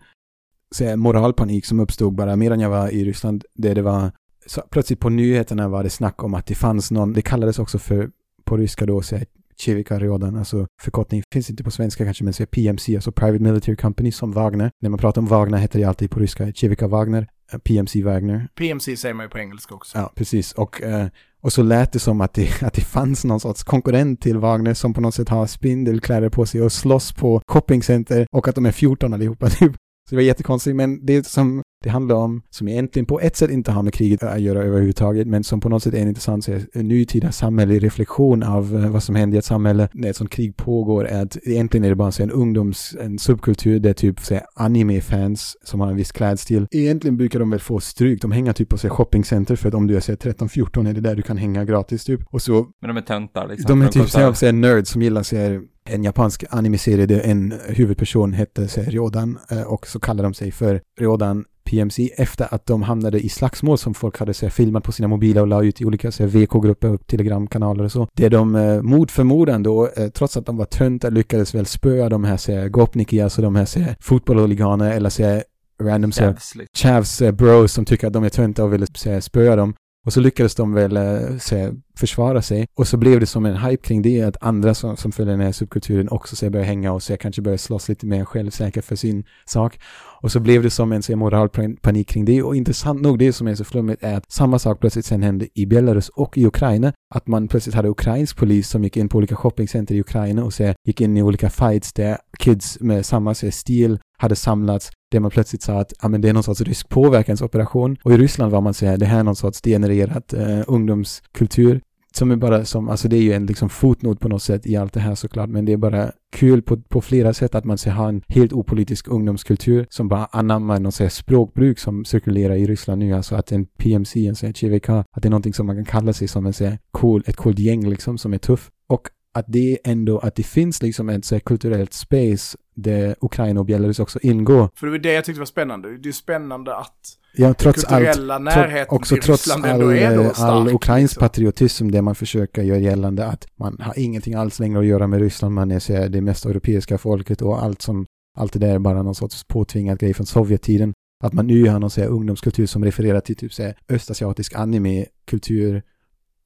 [0.79, 4.11] här, moralpanik som uppstod bara medan jag var i Ryssland, där det var,
[4.45, 7.79] så plötsligt på nyheterna var det snack om att det fanns någon, det kallades också
[7.79, 8.09] för,
[8.43, 9.25] på ryska då, så här,
[9.59, 13.75] Chivika Ryodan, alltså förkortning, finns inte på svenska kanske, men så PMC, alltså Private Military
[13.75, 14.71] Company som Wagner.
[14.81, 18.47] När man pratar om Wagner heter det alltid på ryska Chivika Wagner, eh, PMC Wagner.
[18.55, 19.97] PMC säger man ju på engelska också.
[19.97, 20.51] Ja, precis.
[20.51, 21.07] Och, eh,
[21.41, 24.73] och så lät det som att det, att det fanns någon sorts konkurrent till Wagner
[24.73, 28.65] som på något sätt har spindelkläder på sig och slåss på shoppingcenter och att de
[28.65, 29.71] är 14 allihopa typ.
[30.09, 33.51] Så det var jättekonstigt, men det som det handlar om, som egentligen på ett sätt
[33.51, 36.43] inte har med kriget att göra överhuvudtaget, men som på något sätt är en intressant
[36.43, 40.09] så här, en nutida samhällelig reflektion av eh, vad som händer i ett samhälle när
[40.09, 43.19] ett sånt krig pågår, är att egentligen är det bara så här, en ungdoms, en
[43.19, 47.59] subkultur där typ så här, anime-fans som har en viss klädstil, egentligen brukar de väl
[47.59, 50.11] få stryk, de hänger typ på så här, shoppingcenter för att om du är så
[50.11, 52.21] här, 13-14 är det där du kan hänga gratis typ.
[52.25, 53.79] Och så Men de är töntar liksom.
[53.79, 55.59] de är typ kostar- såhär, såhär nerds som gillar sig
[55.89, 60.81] en japansk anime-serie där en huvudperson hette Ryodan eh, och så kallar de sig för
[60.99, 65.07] Ryodan PMC efter att de hamnade i slagsmål som folk hade såhär, filmat på sina
[65.07, 68.07] mobiler och la ut i olika VK-grupper och telegramkanaler och så.
[68.13, 72.09] Det de eh, mot förmodan då, eh, trots att de var töntar, lyckades väl spöa
[72.09, 75.43] de här såhär, Gopniki, alltså de här såhär, fotbollhuliganer eller såhär,
[75.81, 76.89] random såhär, Jävs, liksom.
[76.89, 78.87] Chavs eh, bros som tycker att de är tönta och vill
[79.21, 79.73] spöa dem.
[80.05, 82.67] Och så lyckades de väl eh, se, försvara sig.
[82.77, 85.45] Och så blev det som en hype kring det att andra som, som följer den
[85.45, 88.95] här subkulturen också så började hänga och så kanske började slåss lite mer självsäkert för
[88.95, 89.79] sin sak.
[90.21, 92.43] Och så blev det som en så moralpanik kring det.
[92.43, 95.47] Och intressant nog, det som är så flummigt är att samma sak plötsligt sen hände
[95.53, 96.93] i Belarus och i Ukraina.
[97.15, 100.53] Att man plötsligt hade ukrainsk polis som gick in på olika shoppingcenter i Ukraina och
[100.53, 105.19] så gick in i olika fights där kids med samma så stil hade samlats där
[105.19, 107.97] man plötsligt sa att ja, men det är någon sorts rysk påverkansoperation.
[108.03, 111.81] Och i Ryssland var man så här, det här är någon sorts degenererat eh, ungdomskultur.
[112.13, 114.75] Som är bara som, alltså det är ju en liksom fotnot på något sätt i
[114.75, 117.77] allt det här såklart, men det är bara kul på, på flera sätt att man
[117.77, 122.67] ser ha en helt opolitisk ungdomskultur som bara anammar något sånt språkbruk som cirkulerar i
[122.67, 125.65] Ryssland nu, alltså att en PMC, en sån här CVK, att det är någonting som
[125.65, 128.37] man kan kalla sig som en sån här cool, ett coolt gäng liksom som är
[128.37, 128.69] tuff.
[128.87, 129.09] Och
[129.39, 133.99] att det ändå, att det finns liksom ett så kulturellt space där Ukraina och Belarus
[133.99, 134.69] också ingår.
[134.75, 135.97] För det var det jag tyckte var spännande.
[135.97, 139.71] Det är spännande att Ja, trots allt, kulturella tro, närheten också till trots Ryssland all,
[139.71, 140.49] ändå är då eh, stark.
[140.49, 141.27] all ukrainsk liksom.
[141.27, 145.19] patriotism där man försöker göra gällande att man har ingenting alls längre att göra med
[145.19, 148.05] Ryssland, man är så det mest europeiska folket och allt som,
[148.37, 150.93] allt det där är bara någon sorts påtvingad grej från Sovjettiden.
[151.23, 155.83] Att man nu har någon så ungdomskultur som refererar till typ så östasiatisk anime-kultur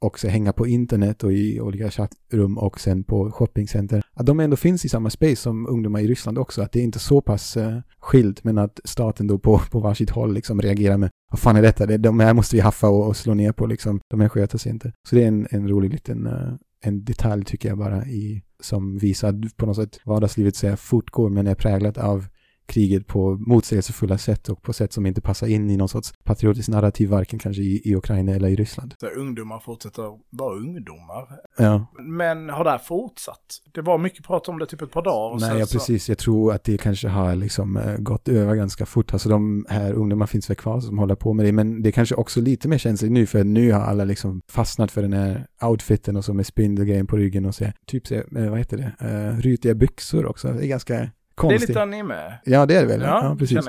[0.04, 4.04] och så hänga på internet och i olika chattrum och sen på shoppingcenter.
[4.14, 6.62] Att de ändå finns i samma space som ungdomar i Ryssland också.
[6.62, 10.10] Att det är inte så pass eh, skilt men att staten då på, på varsitt
[10.10, 11.86] håll liksom reagerar med vad fan är detta?
[11.86, 14.00] Det, de här måste vi haffa och, och slå ner på liksom.
[14.10, 14.92] De här sköter sig inte.
[15.10, 18.98] Så det är en, en rolig liten uh, en detalj tycker jag bara i som
[18.98, 22.28] visar på något sätt vardagslivet så här fortgår men är präglat av
[22.66, 26.70] kriget på motsägelsefulla sätt och på sätt som inte passar in i någon sorts patriotisk
[26.70, 28.94] narrativ, varken kanske i, i Ukraina eller i Ryssland.
[29.00, 31.28] Så ungdomar fortsätter vara ungdomar.
[31.58, 33.40] Ja, Men har det här fortsatt?
[33.74, 35.34] Det var mycket prat om det typ ett par dagar.
[35.34, 36.10] och nej, ja, så- precis.
[36.10, 39.14] Jag tror att det kanske har liksom eh, gått över ganska fort.
[39.14, 41.92] Alltså de här ungdomarna finns väl kvar som håller på med det, men det är
[41.92, 45.48] kanske också lite mer känsligt nu, för nu har alla liksom fastnat för den här
[45.62, 49.08] outfiten och så med spindelgrejen på ryggen och så typ så, eh, vad heter det,
[49.08, 50.48] uh, rytiga byxor också.
[50.48, 51.70] Det är ganska Det är Konstigt.
[51.70, 52.40] lite anime.
[52.44, 53.02] Ja, det är det väl?
[53.02, 53.66] Ja, Ja, precis.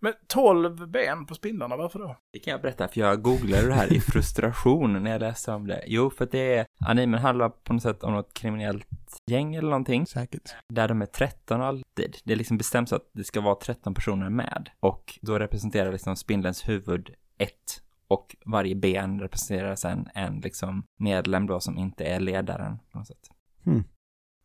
[0.00, 2.16] Men 12 ben på spindlarna, varför då?
[2.32, 5.66] Det kan jag berätta, för jag googlade det här i frustration när jag läste om
[5.66, 5.84] det.
[5.86, 8.86] Jo, för att det är, animen handlar på något sätt om något kriminellt
[9.30, 10.06] gäng eller någonting.
[10.06, 10.54] Säkert.
[10.68, 12.16] Där de är 13 alltid.
[12.24, 14.70] Det är liksom bestämt så att det ska vara 13 personer med.
[14.80, 17.82] Och då representerar liksom spindelns huvud ett.
[18.08, 23.06] Och varje ben representerar sen en liksom medlem då som inte är ledaren på något
[23.06, 23.30] sätt.
[23.64, 23.84] Hmm.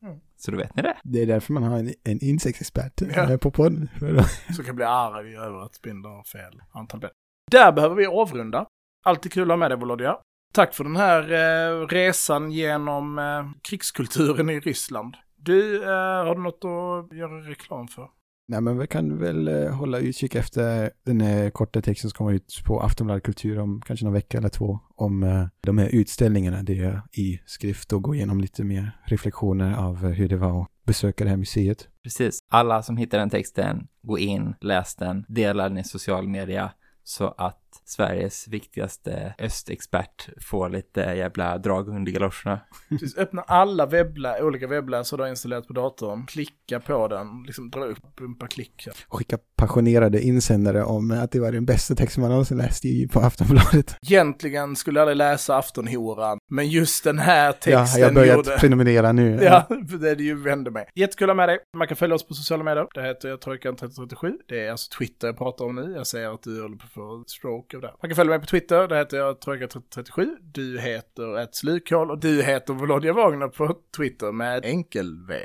[0.03, 0.19] Mm.
[0.37, 0.97] Så då vet ni det.
[1.03, 3.31] Det är därför man har en, en insektsexpert Ja.
[3.31, 3.89] eh, på podden.
[4.55, 7.09] Så kan bli arg över att spindlar har fel antal ben.
[7.51, 8.65] Där behöver vi avrunda.
[9.05, 10.17] Alltid kul att ha med dig Volodja.
[10.53, 15.17] Tack för den här eh, resan genom eh, krigskulturen i Ryssland.
[15.35, 15.89] Du, eh,
[16.25, 18.09] har du något att göra reklam för?
[18.51, 22.33] Nej, men vi kan väl eh, hålla utkik efter den eh, korta texten som kommer
[22.33, 26.63] ut på Aftonbladet Kultur om kanske någon vecka eller två om eh, de här utställningarna.
[26.63, 30.61] Det är i skrift och gå igenom lite mer reflektioner av eh, hur det var
[30.61, 31.87] att besöka det här museet.
[32.03, 32.39] Precis.
[32.49, 36.71] Alla som hittar den texten, gå in, läs den, dela den i social media
[37.03, 42.59] så att Sveriges viktigaste östexpert får lite jävla drag under galoscherna.
[42.89, 46.25] Precis, öppna alla webbla, olika webbläsare du har installerat på datorn.
[46.25, 48.87] Klicka på den, liksom dra upp, bumpa, klick.
[49.07, 53.07] Och skicka passionerade insändare om att det var den bästa texten man någonsin läst i,
[53.07, 53.95] på Aftonbladet.
[54.07, 58.35] Egentligen skulle jag aldrig läsa Aftonhoran, men just den här Ja, texten jag har börjat
[58.35, 58.57] gjorde...
[58.57, 59.39] prenumerera nu.
[59.51, 60.85] Ja, för det är det ju vände mig.
[60.95, 61.59] Jättekul att ha med dig.
[61.77, 62.87] Man kan följa oss på sociala medier.
[62.93, 64.31] Det heter jag Trojkan3037.
[64.47, 65.93] Det är alltså Twitter jag pratar om nu.
[65.95, 67.93] Jag säger att du håller på få stroke av det.
[68.01, 68.87] Man kan följa mig på Twitter.
[68.87, 70.27] Det heter jag Trojkan3037.
[70.41, 75.35] Du heter ett slukhål och du heter Volodja Wagner på Twitter med enkel V.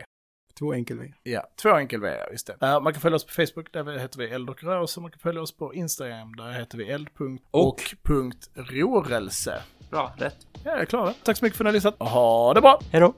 [0.58, 1.12] Två enkel V.
[1.22, 2.56] Ja, två enkel V, ja, just det.
[2.60, 5.00] Man kan följa oss på Facebook, där heter vi Eld och rörelse.
[5.00, 7.08] Man kan följa oss på Instagram, där heter vi eld.
[7.50, 9.62] och punkt rörelse.
[9.90, 10.36] Bra, rätt.
[10.64, 11.14] Ja, jag är klar.
[11.24, 11.98] Tack så mycket för att ni har lyssnat.
[11.98, 12.80] Ha det bra!
[12.92, 13.14] Hej då!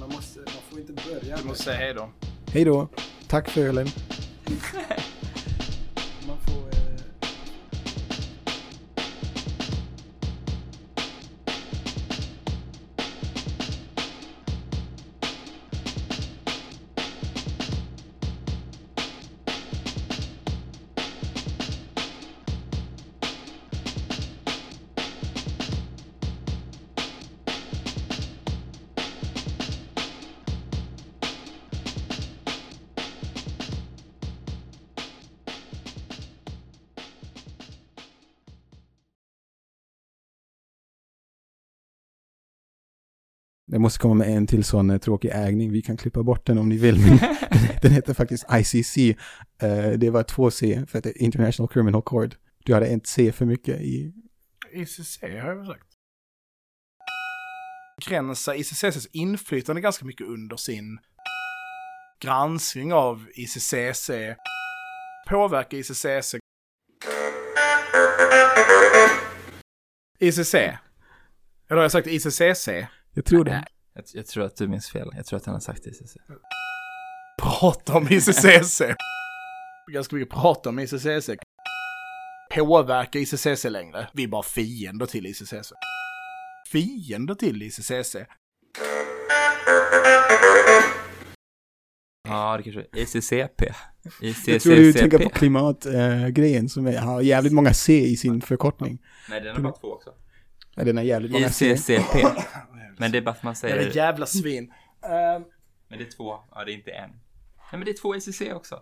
[0.00, 1.36] Man, måste, man får inte börja.
[1.36, 2.10] Du måste säga hej då.
[2.52, 2.88] Hej då.
[3.28, 3.86] Tack för ölen.
[43.78, 45.72] Det måste komma med en till sån eh, tråkig ägning.
[45.72, 46.98] Vi kan klippa bort den om ni vill.
[47.00, 47.18] Men
[47.82, 48.96] den heter faktiskt ICC.
[49.62, 52.36] Eh, det var två C för att det är International Criminal Court.
[52.64, 54.12] Du hade ett C för mycket i...
[54.72, 55.84] ICC har jag väl sagt.
[58.04, 60.98] Begränsa ICCs inflytande ganska mycket under sin
[62.20, 64.10] granskning av ICCC.
[65.28, 66.34] Påverka ICCC.
[70.18, 70.54] ICC.
[70.54, 72.68] Eller har jag sagt ICCC?
[73.14, 73.64] Jag tror det.
[73.94, 75.10] Jag, jag tror att du minns fel.
[75.16, 75.92] Jag tror att han har sagt det.
[77.42, 78.82] Prata om ICCC.
[79.92, 81.30] Ganska mycket prata om ICCC.
[82.54, 84.08] Påverka ICCC längre.
[84.12, 85.72] Vi är bara fiender till ICCC.
[86.70, 88.16] Fiender till ICCC.
[92.28, 93.72] Ja, det kanske är ICCP.
[94.46, 95.38] Jag tror du tänker på ICCP.
[95.38, 98.98] klimatgrejen som är, har jävligt många C i sin förkortning.
[99.30, 100.10] Nej, den har bara två också.
[100.76, 101.76] Ja, den har jävligt många C.
[102.98, 103.96] Men det är bara att man Det är säger...
[103.96, 104.72] jävla svin.
[105.02, 105.44] Ehm,
[105.88, 106.38] Men det är två.
[106.50, 107.10] Ja, det är inte en.
[107.10, 107.20] Nej,
[107.72, 108.80] men det är två ICC också.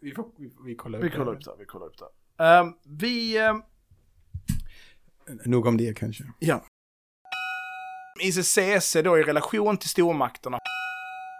[0.00, 1.54] Vi, får, vi, vi kollar vi kollar upp det.
[1.58, 2.44] Vi kollar upp det.
[2.44, 3.38] Ehm, vi...
[3.38, 3.62] ehm,
[5.44, 6.24] Nog om det kanske.
[6.38, 6.64] Ja.
[8.22, 10.58] ICCC då i relation till stormakterna.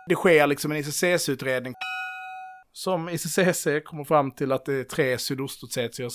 [0.08, 1.74] Det sker liksom en ICCC-utredning.
[2.72, 6.08] Som ICCC kommer fram till att det är tre sydostossetier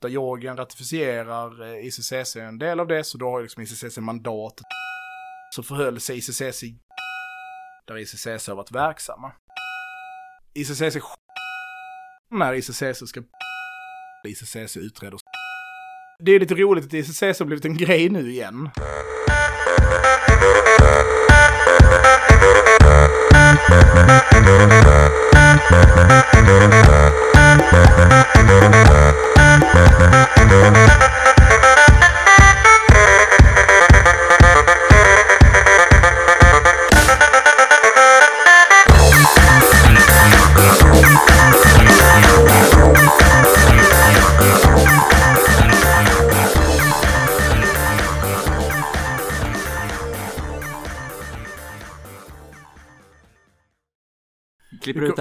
[0.00, 4.60] där Georgien ratificerar ICCC en del av det, så då har ju liksom ICCC mandat.
[5.54, 6.64] Så förhöll sig ICCC
[7.86, 9.32] där ICCC har varit verksamma.
[10.54, 10.96] ICCC
[12.30, 13.22] när ICCC ska
[14.28, 15.18] ICCC utreder
[16.18, 18.70] Det är lite roligt att ICCC har blivit en grej nu igen.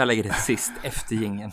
[0.10, 1.52] Lägger det sist, efter gingen.